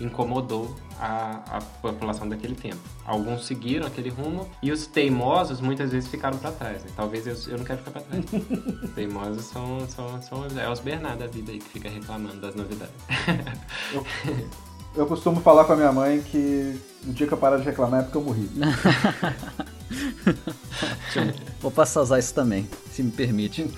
[0.00, 2.78] incomodou a, a população daquele tempo.
[3.04, 6.84] Alguns seguiram aquele rumo e os teimosos muitas vezes ficaram para trás.
[6.84, 6.90] Né?
[6.96, 8.24] Talvez eu, eu não quero ficar para trás.
[8.94, 12.94] teimosos são, são, são é os Bernard da vida aí que fica reclamando das novidades.
[14.94, 18.00] Eu costumo falar com a minha mãe que o dia que eu parar de reclamar
[18.00, 18.48] é porque eu morri.
[21.60, 23.66] Vou passar a usar isso também, se me permite.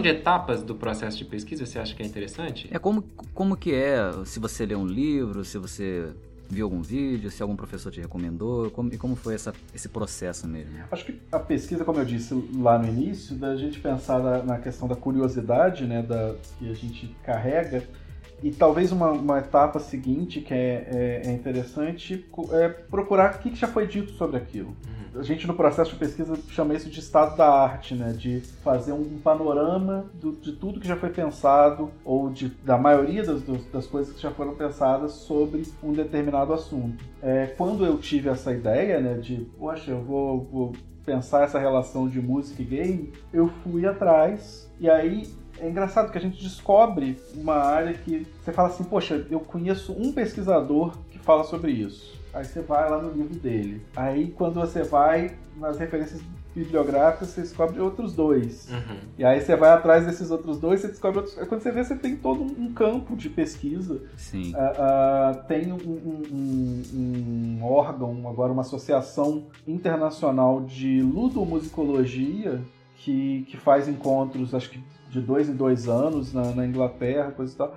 [0.00, 2.68] questão de etapas do processo de pesquisa, você acha que é interessante?
[2.70, 6.08] É como, como que é, se você lê um livro, se você
[6.48, 10.48] viu algum vídeo, se algum professor te recomendou, como, e como foi essa, esse processo
[10.48, 10.72] mesmo?
[10.90, 14.58] Acho que a pesquisa, como eu disse lá no início, da gente pensar na, na
[14.58, 17.84] questão da curiosidade, né, da, que a gente carrega,
[18.42, 23.50] e talvez uma, uma etapa seguinte que é, é, é interessante é procurar o que,
[23.50, 24.74] que já foi dito sobre aquilo.
[25.14, 28.12] A gente no processo de pesquisa chama isso de estado da arte, né?
[28.12, 33.24] De fazer um panorama do, de tudo que já foi pensado ou de, da maioria
[33.24, 37.04] das, das coisas que já foram pensadas sobre um determinado assunto.
[37.20, 39.14] É, quando eu tive essa ideia, né?
[39.14, 40.72] De, poxa, eu vou, vou
[41.04, 45.28] pensar essa relação de música e game, eu fui atrás e aí
[45.60, 49.92] é engraçado que a gente descobre uma área que você fala assim, poxa, eu conheço
[49.92, 52.18] um pesquisador que fala sobre isso.
[52.32, 53.82] Aí você vai lá no livro dele.
[53.94, 56.22] Aí quando você vai nas referências
[56.54, 58.68] bibliográficas, você descobre outros dois.
[58.70, 58.96] Uhum.
[59.18, 61.36] E aí você vai atrás desses outros dois, você descobre outros.
[61.48, 64.00] Quando você vê, você tem todo um campo de pesquisa.
[64.16, 64.52] Sim.
[64.52, 72.60] Uh, uh, tem um, um, um, um, órgão, agora uma associação internacional de ludomusicologia
[72.96, 74.80] que, que faz encontros, acho que
[75.10, 77.76] de dois em dois anos na, na Inglaterra, coisa e tal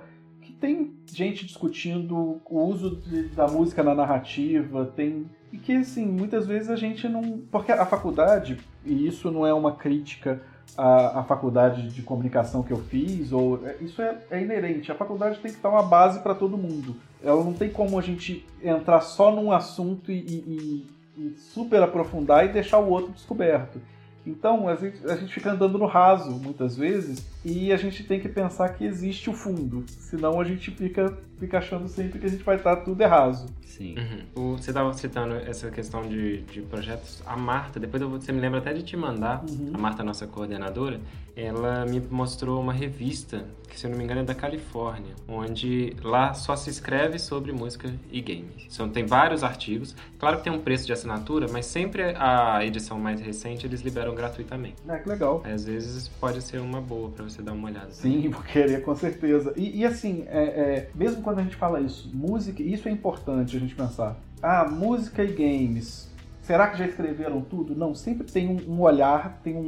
[0.64, 5.26] tem gente discutindo o uso de, da música na narrativa, tem.
[5.52, 7.42] E que, assim, muitas vezes a gente não.
[7.52, 10.40] Porque a faculdade, e isso não é uma crítica
[10.74, 13.60] à, à faculdade de comunicação que eu fiz, ou.
[13.78, 14.90] Isso é, é inerente.
[14.90, 16.96] A faculdade tem que estar uma base para todo mundo.
[17.22, 20.86] Ela não tem como a gente entrar só num assunto e, e,
[21.18, 23.78] e super aprofundar e deixar o outro descoberto.
[24.26, 28.18] Então a gente, a gente fica andando no raso muitas vezes e a gente tem
[28.18, 32.28] que pensar que existe o fundo, senão a gente fica, fica achando sempre que a
[32.30, 33.46] gente vai estar tudo raso.
[33.62, 33.96] Sim.
[34.36, 34.56] Uhum.
[34.56, 37.22] Você estava citando essa questão de, de projetos.
[37.26, 39.72] A Marta, depois eu, você me lembra até de te mandar, Uhum.
[39.74, 41.00] a Marta, nossa coordenadora,
[41.36, 45.96] ela me mostrou uma revista, que se eu não me engano é da Califórnia, onde
[46.02, 48.66] lá só se escreve sobre música e games.
[48.68, 49.96] São, tem vários artigos.
[50.18, 54.14] Claro que tem um preço de assinatura, mas sempre a edição mais recente eles liberam
[54.14, 54.76] gratuitamente.
[54.88, 55.42] É, que legal.
[55.44, 57.90] Às vezes pode ser uma boa para você dar uma olhada.
[57.90, 59.52] Sim, vou querer com certeza.
[59.56, 63.56] E, e assim, é, é, mesmo quando a gente fala isso, música, isso é importante
[63.56, 64.16] a gente pensar.
[64.42, 66.12] Ah, música e games.
[66.42, 67.74] Será que já escreveram tudo?
[67.74, 69.60] Não, sempre tem um, um olhar, tem um,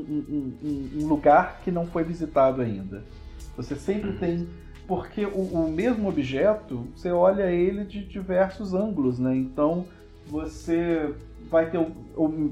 [0.63, 3.03] um, um, lugar que não foi visitado ainda.
[3.57, 4.19] Você sempre Uhum.
[4.19, 4.49] tem.
[4.87, 9.35] Porque o, o mesmo objeto, você olha ele de diversos ângulos, né?
[9.35, 9.87] Então
[10.27, 11.15] você
[11.51, 11.81] vai ter.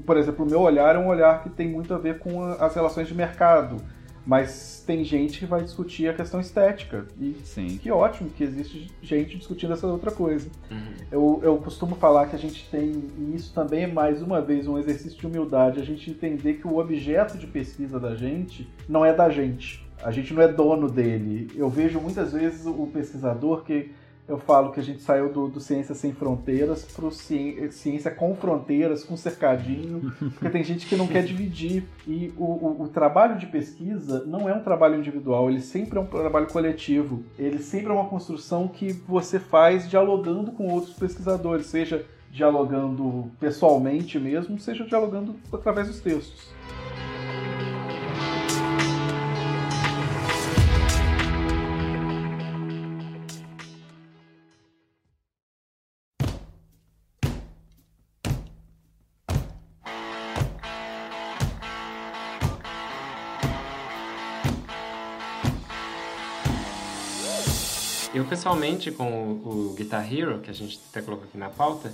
[0.05, 2.73] por exemplo, o meu olhar é um olhar que tem muito a ver com as
[2.73, 3.77] relações de mercado.
[4.25, 7.05] Mas tem gente que vai discutir a questão estética.
[7.19, 7.77] E Sim.
[7.77, 10.49] que ótimo que existe gente discutindo essa outra coisa.
[10.71, 10.93] Uhum.
[11.11, 14.67] Eu, eu costumo falar que a gente tem, e isso também é mais uma vez
[14.67, 19.05] um exercício de humildade, a gente entender que o objeto de pesquisa da gente não
[19.05, 19.85] é da gente.
[20.03, 21.47] A gente não é dono dele.
[21.55, 23.91] Eu vejo muitas vezes o pesquisador que
[24.27, 29.03] eu falo que a gente saiu do, do Ciência Sem Fronteiras para Ciência com Fronteiras,
[29.03, 31.83] com cercadinho, porque tem gente que não quer dividir.
[32.07, 36.01] E o, o, o trabalho de pesquisa não é um trabalho individual, ele sempre é
[36.01, 37.23] um trabalho coletivo.
[37.37, 44.19] Ele sempre é uma construção que você faz dialogando com outros pesquisadores, seja dialogando pessoalmente
[44.19, 46.49] mesmo, seja dialogando através dos textos.
[68.45, 69.11] Eu, pessoalmente, com
[69.43, 71.91] o, o Guitar Hero, que a gente até colocou aqui na pauta,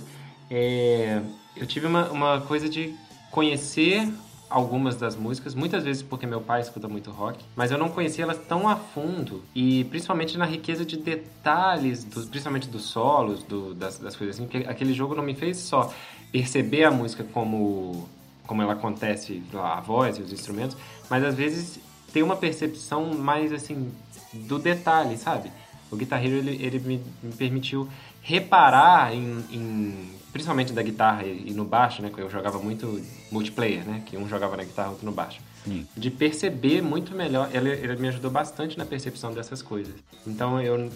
[0.50, 1.22] é,
[1.56, 2.94] eu tive uma, uma coisa de
[3.30, 4.06] conhecer
[4.50, 8.24] algumas das músicas, muitas vezes porque meu pai escuta muito rock, mas eu não conhecia
[8.24, 13.72] elas tão a fundo e principalmente na riqueza de detalhes, dos- principalmente dos solos, do-
[13.74, 15.90] das, das coisas assim, porque aquele jogo não me fez só
[16.30, 18.06] perceber a música como,
[18.46, 20.76] como ela acontece, a voz e os instrumentos,
[21.08, 21.80] mas às vezes
[22.12, 23.90] ter uma percepção mais assim
[24.34, 25.50] do detalhe, sabe?
[25.92, 27.86] O Guitar Hero ele, ele me, me permitiu
[28.22, 32.10] reparar em, em- principalmente da guitarra e, e no baixo, né?
[32.12, 34.02] Que eu jogava muito multiplayer, né?
[34.06, 35.40] Que um jogava na guitarra, outro no baixo.
[35.64, 35.86] Sim.
[35.96, 37.48] de perceber muito melhor.
[37.54, 39.94] Ele, ele me ajudou bastante na percepção dessas coisas.
[40.26, 40.90] Então eu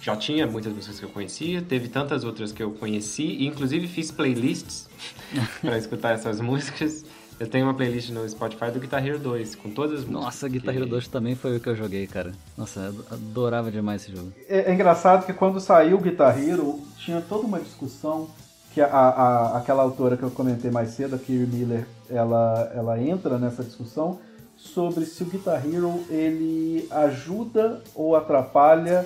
[0.00, 3.86] já tinha muitas músicas que eu conhecia, teve tantas outras que eu conheci, e inclusive
[3.86, 4.88] fiz playlists
[5.62, 7.04] para escutar essas músicas.
[7.42, 10.22] Eu tenho uma playlist no Spotify do Guitar Hero 2, com todas as músicas.
[10.24, 12.30] Nossa, Guitar que- Hero 2 também foi o que eu joguei, cara.
[12.56, 14.32] Nossa, eu adorava demais esse jogo.
[14.48, 18.28] É, é engraçado que quando saiu o Guitar Hero, tinha toda uma discussão
[18.72, 23.00] que a, a- aquela autora que eu comentei mais cedo, a Kiri Miller, ela, ela
[23.02, 24.20] entra nessa discussão
[24.56, 29.04] sobre se o Guitar Hero ele ajuda ou atrapalha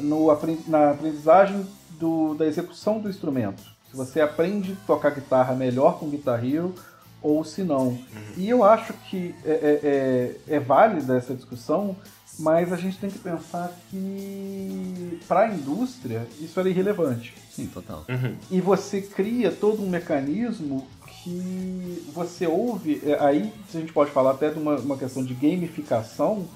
[0.00, 0.26] no,
[0.66, 1.64] na aprendizagem
[2.00, 3.62] do- da execução do instrumento.
[3.88, 6.74] Se você aprende a tocar guitarra melhor com Guitar Hero
[7.26, 7.98] ou se não.
[8.36, 9.80] E eu acho que é, é,
[10.48, 11.96] é, é válida essa discussão,
[12.38, 17.34] mas a gente tem que pensar que para a indústria isso era irrelevante.
[17.50, 18.04] Sim, total.
[18.08, 18.36] Uhum.
[18.50, 20.86] E você cria todo um mecanismo
[21.22, 25.34] que você ouve, é, aí a gente pode falar até de uma, uma questão de
[25.34, 26.46] gamificação,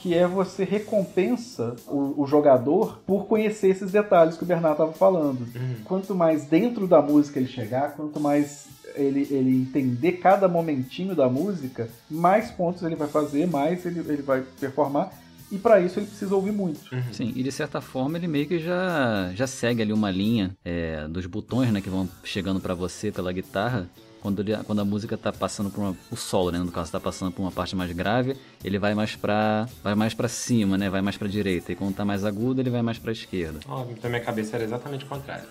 [0.00, 4.92] que é você recompensa o, o jogador por conhecer esses detalhes que o Bernardo estava
[4.92, 5.46] falando.
[5.84, 11.28] Quanto mais dentro da música ele chegar, quanto mais ele, ele entender cada momentinho da
[11.28, 15.10] música, mais pontos ele vai fazer, mais ele, ele vai performar.
[15.50, 16.80] E para isso ele precisa ouvir muito.
[17.12, 21.06] Sim, e de certa forma ele meio que já, já segue ali uma linha é,
[21.08, 23.86] dos botões, né, que vão chegando pra você pela guitarra.
[24.22, 27.00] Quando, ele- quando a música tá passando por uma, o solo, né, no caso tá
[27.00, 30.88] passando por uma parte mais grave, ele vai mais pra vai mais para cima, né,
[30.88, 31.72] vai mais pra direita.
[31.72, 33.58] E quando tá mais agudo, ele vai mais pra esquerda.
[33.68, 35.44] Ó, então minha cabeça era exatamente o contrário.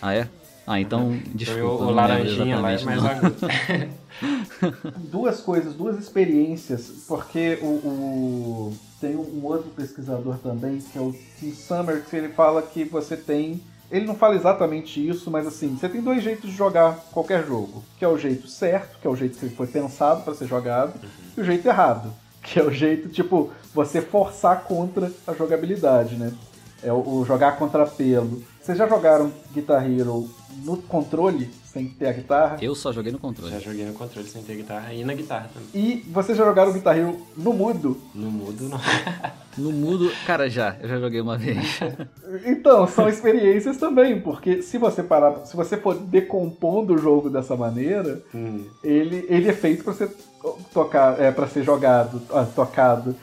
[0.00, 0.28] Ah, é?
[0.66, 1.60] Ah, então, desculpa.
[1.62, 3.08] Então, eu o, laranjinha lá é mais não.
[3.10, 3.36] agudo.
[5.10, 11.14] duas coisas, duas experiências, porque o, o- tem um outro pesquisador também, que é o
[11.38, 13.60] Tim Summer, que ele fala que você tem.
[13.90, 17.84] Ele não fala exatamente isso, mas assim, você tem dois jeitos de jogar qualquer jogo.
[17.98, 20.94] Que é o jeito certo, que é o jeito que foi pensado para ser jogado,
[21.36, 22.10] e o jeito errado,
[22.42, 26.32] que é o jeito, tipo, você forçar contra a jogabilidade, né?
[26.82, 28.42] É o, o jogar contra pelo.
[28.60, 30.28] Vocês já jogaram Guitar Hero
[30.64, 32.56] no controle, sem ter a guitarra?
[32.60, 33.52] Eu só joguei no controle.
[33.52, 35.68] Já joguei no controle sem ter guitarra e na guitarra também.
[35.74, 37.96] E vocês já jogaram Guitar Hero no mudo?
[38.14, 38.80] No mudo, não.
[39.56, 40.76] No mudo, cara, já.
[40.82, 41.80] Eu já joguei uma vez.
[42.44, 47.56] Então, são experiências também, porque se você parar, se você for decompondo o jogo dessa
[47.56, 48.66] maneira, Hum.
[48.84, 50.10] ele, ele é feito para ser
[50.74, 53.16] tocar, é, para ser jogado, ah, tocado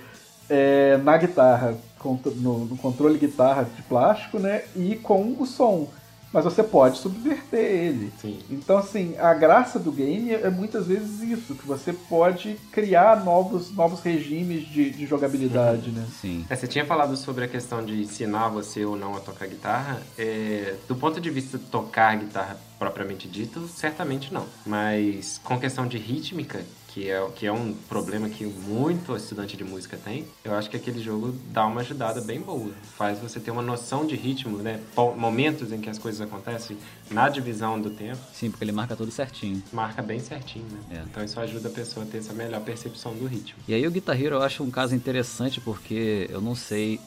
[0.50, 5.88] é, na guitarra, no, no controle guitarra de plástico, né, e com o som.
[6.34, 8.12] Mas você pode subverter ele.
[8.20, 8.40] Sim.
[8.50, 13.72] Então, assim, a graça do game é muitas vezes isso, que você pode criar novos,
[13.72, 16.06] novos regimes de, de jogabilidade, né?
[16.20, 16.46] Sim.
[16.50, 20.02] É, você tinha falado sobre a questão de ensinar você ou não a tocar guitarra.
[20.18, 24.46] É, do ponto de vista de tocar guitarra propriamente dito, certamente não.
[24.66, 26.64] Mas com questão de rítmica,
[26.94, 30.78] que é, que é um problema que muito estudante de música tem, eu acho que
[30.78, 32.72] aquele jogo dá uma ajudada bem boa.
[32.96, 34.80] Faz você ter uma noção de ritmo, né?
[35.18, 36.78] Momentos em que as coisas acontecem
[37.10, 38.20] na divisão do tempo.
[38.32, 39.64] Sim, porque ele marca tudo certinho.
[39.74, 41.00] Marca bem certinho, né?
[41.00, 41.04] É.
[41.10, 43.58] Então isso ajuda a pessoa a ter essa melhor percepção do ritmo.
[43.68, 47.00] E aí o Guitar Hero eu acho um caso interessante porque eu não sei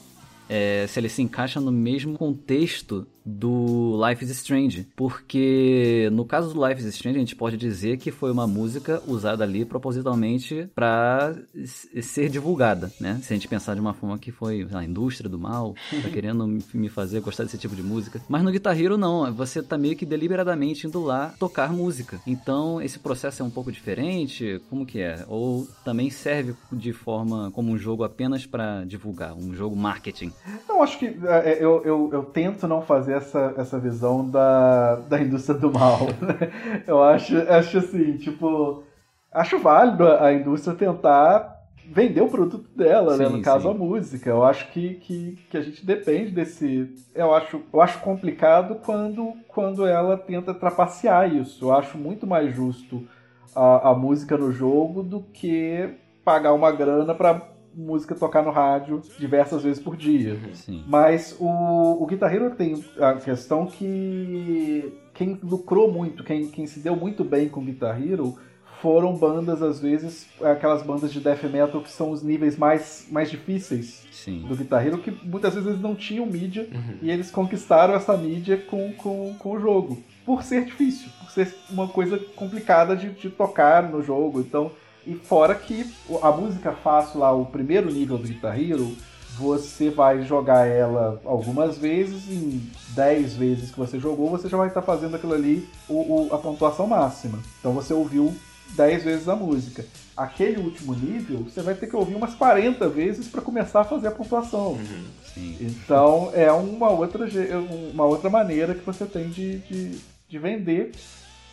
[0.49, 4.87] é, se ele se encaixa no mesmo contexto do Life is Strange.
[4.97, 9.03] Porque no caso do Life is Strange a gente pode dizer que foi uma música
[9.07, 11.35] usada ali propositalmente para
[12.03, 13.19] ser divulgada, né?
[13.23, 16.47] Se a gente pensar de uma forma que foi a indústria do mal, tá querendo
[16.47, 18.21] me- fazer gostar desse tipo de música.
[18.29, 22.21] Mas no Guitar Hero não, você tá meio que deliberadamente indo lá tocar música.
[22.27, 25.25] Então esse processo é um pouco diferente, como que é?
[25.29, 30.33] Ou também serve de forma como um jogo apenas para divulgar, um jogo marketing.
[30.69, 35.21] Não, acho que é, eu, eu, eu tento não fazer essa, essa visão da, da
[35.21, 36.01] indústria do mal.
[36.21, 36.83] né?
[36.87, 38.83] Eu acho, acho assim, tipo,
[39.33, 41.57] acho válido a, indústria tentar
[41.87, 43.27] vender o produto dela, né?
[43.27, 43.75] Sim, No caso, sim.
[43.75, 44.31] a música.
[44.31, 46.95] Eu acho que, que, que a gente depende desse.
[47.15, 51.67] Eu acho, eu acho complicado quando, quando ela tenta trapacear isso.
[51.67, 53.07] Eu acho muito mais justo
[53.55, 55.91] a, a música no jogo do que
[56.25, 60.39] pagar uma grana pra música tocar no rádio diversas vezes por dia.
[60.55, 60.83] Sim.
[60.87, 66.81] Mas o, o Guitar Hero tem a questão que quem lucrou muito, quem, quem se
[66.81, 68.37] deu muito bem com Guitar Hero
[68.81, 73.31] foram bandas, às vezes, aquelas bandas de death metal que são os níveis mais, mais
[73.31, 74.45] difíceis Sim.
[74.47, 76.69] do Guitar Hero, que muitas vezes eles não tinham mídia
[77.01, 80.03] e eles conquistaram essa mídia com, com, com o jogo.
[80.25, 84.41] Por ser difícil, por ser uma coisa complicada de, de tocar no jogo.
[84.41, 84.71] Então,
[85.07, 85.87] e fora que
[86.23, 88.95] a música fácil lá, o primeiro nível do Guitar Hero,
[89.39, 92.63] você vai jogar ela algumas vezes, em
[92.95, 95.95] 10 vezes que você jogou, você já vai estar fazendo aquilo ali, o,
[96.29, 97.39] o- a pontuação máxima.
[97.61, 98.35] Então você ouviu
[98.75, 99.85] 10 vezes a música.
[100.17, 104.09] Aquele último nível, você vai ter que ouvir umas 40 vezes para começar a fazer
[104.09, 104.73] a pontuação.
[104.73, 105.05] Uhum.
[105.61, 107.51] Então é uma outra, je-
[107.93, 109.99] uma outra maneira que você tem de, de,
[110.31, 110.93] de vender.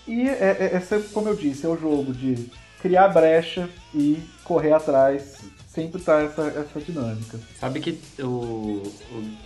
[0.07, 2.49] E é, é, essa, como eu disse, é o jogo de
[2.83, 5.39] criar brecha e correr atrás.
[5.65, 7.39] Sempre tá essa, essa dinâmica.
[7.57, 8.83] Sabe que o, o,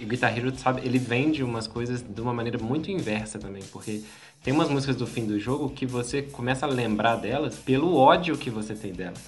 [0.01, 4.03] o Guitar Hero, sabe, ele vende umas coisas de uma maneira muito inversa também, porque
[4.47, 8.37] tem umas músicas do fim do jogo que você começa a lembrar delas pelo ódio
[8.37, 9.19] que você tem delas.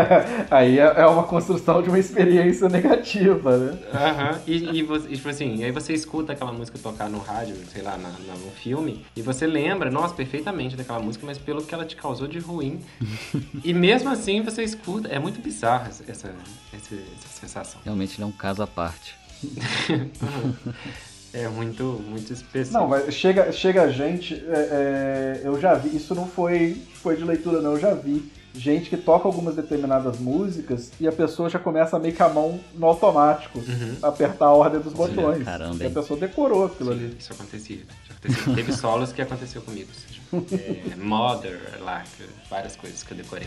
[0.50, 3.78] Aí é é uma construção de uma experiência negativa, né?
[3.94, 4.38] Aham.
[4.46, 7.80] E, e, você, e, tipo assim, aí você escuta aquela música tocar no rádio, sei
[7.80, 11.72] lá, na, na- num filme, e você lembra, nossa, perfeitamente daquela música, mas pelo que
[11.74, 12.82] ela te causou de ruim.
[13.64, 15.08] e mesmo assim você escuta.
[15.08, 16.28] É muito bizarro essa, essa,
[16.70, 17.80] essa, essa sensação.
[17.82, 19.14] Realmente ele é um caso à parte.
[21.38, 22.72] É muito, muito específico.
[22.78, 24.34] Não, mas chega, chega a gente.
[24.48, 28.32] é, é, eu já vi, isso não foi, foi de leitura, não, eu já vi
[28.54, 32.28] gente que toca algumas determinadas músicas e a pessoa já começa a meio que a
[32.30, 33.96] mão no automático, Uhum.
[34.00, 35.44] apertar a ordem dos botões.
[35.44, 37.16] caramba, Porque a pessoa decorou aquilo Sim, ali.
[37.18, 37.80] Isso acontecia.
[38.08, 38.54] Já acontecia.
[38.56, 39.90] Teve solos que aconteceu comigo.
[40.32, 43.46] É, Mother, lá, que- várias coisas que eu decorei.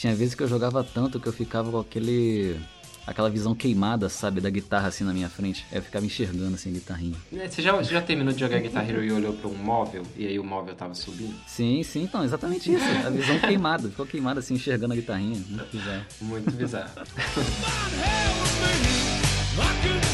[0.00, 2.58] Tinha vezes que eu jogava tanto que eu ficava com aquele.
[3.06, 5.66] aquela visão queimada, sabe, da guitarra assim na minha frente.
[5.70, 7.16] Aí eu ficava enxergando assim a guitarrinha.
[7.36, 10.02] É, Você já, você já terminou de jogar Guitar Hero e olhou pra um móvel
[10.16, 11.34] e aí o móvel tava subindo?
[11.46, 12.84] Sim, sim, então, exatamente isso.
[13.06, 15.38] A visão queimada, ficou queimada assim, enxergando a guitarrinha.
[15.50, 16.04] Muito bizarro.
[16.22, 16.90] Muito bizarro.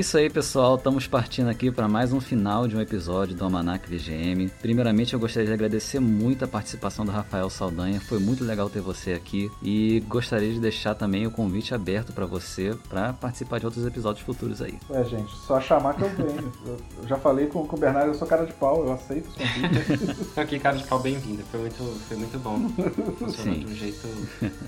[0.00, 0.76] isso aí, pessoal.
[0.76, 4.48] Estamos partindo aqui para mais um final de um episódio do Almanac VGM.
[4.48, 8.00] Primeiramente, eu gostaria de agradecer muito a participação do Rafael Saldanha.
[8.00, 9.50] Foi muito legal ter você aqui.
[9.62, 14.24] E gostaria de deixar também o convite aberto para você para participar de outros episódios
[14.24, 14.78] futuros aí.
[14.88, 16.50] É, gente, só chamar que eu venho.
[16.64, 19.34] Eu, já falei com, com o Bernardo, eu sou cara de pau, eu aceito os
[19.34, 20.32] convites.
[20.38, 21.42] Aqui, cara de pau, bem-vinda.
[21.50, 22.70] Foi muito, foi muito bom.
[23.18, 23.60] Funcionou Sim.
[23.60, 24.08] de um jeito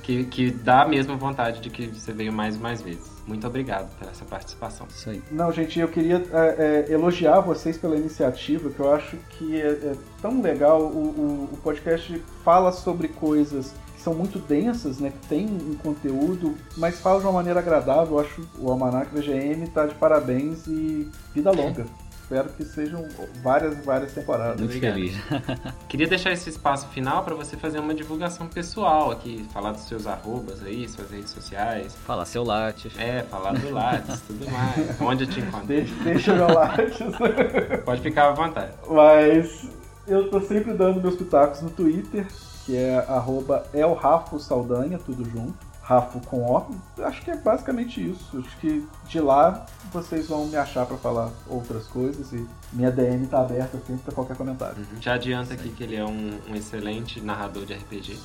[0.02, 3.10] que, que dá a mesma vontade de que você veio mais e mais vezes.
[3.26, 4.86] Muito obrigado por essa participação.
[4.90, 5.22] Isso aí.
[5.30, 9.66] Não, gente, eu queria é, é, elogiar vocês pela iniciativa, que eu acho que é,
[9.68, 10.82] é tão legal.
[10.82, 15.12] O, o- o podcast fala sobre coisas que são muito densas, né?
[15.22, 18.16] Que tem um conteúdo, mas fala de uma maneira agradável.
[18.16, 21.86] Eu acho o Almanac VGM tá de parabéns e vida longa.
[22.32, 23.06] Espero que sejam
[23.42, 24.58] várias, várias temporadas.
[24.58, 24.94] Muito Obrigado.
[24.94, 25.14] feliz.
[25.86, 30.06] Queria deixar esse espaço final para você fazer uma divulgação pessoal aqui, falar dos seus
[30.06, 31.94] arrobas aí, suas redes sociais.
[32.06, 32.98] Falar seu Lattes.
[32.98, 34.98] É, falar do Lattes, tudo mais.
[34.98, 35.66] Onde eu te encontro?
[35.66, 37.04] Deixa, deixa meu like.
[37.84, 38.72] Pode ficar à vontade.
[38.88, 39.68] Mas
[40.08, 42.26] eu tô sempre dando meus pitacos no Twitter,
[42.64, 45.71] que é arroba elrafo Saldanha, tudo junto.
[45.82, 47.02] Rafo com O.
[47.02, 48.38] Acho que é basicamente isso.
[48.38, 53.26] Acho que de lá vocês vão me achar pra falar outras coisas e minha DM
[53.26, 54.86] tá aberta sempre pra qualquer comentário.
[55.00, 58.18] Já adianta aqui que ele é um, um excelente narrador de RPG.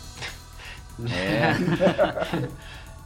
[1.11, 1.53] É.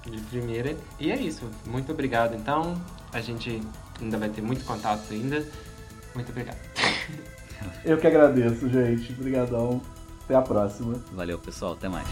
[0.10, 0.76] de primeira.
[1.00, 1.50] E é isso.
[1.66, 2.36] Muito obrigado.
[2.36, 2.80] Então,
[3.14, 3.62] a gente
[4.00, 5.46] ainda vai ter muito contato ainda.
[6.14, 6.58] Muito obrigado.
[7.86, 9.14] Eu que agradeço, gente.
[9.14, 9.82] Obrigadão.
[10.26, 10.96] Até a próxima.
[11.14, 11.74] Valeu, pessoal.
[11.74, 12.08] Até mais.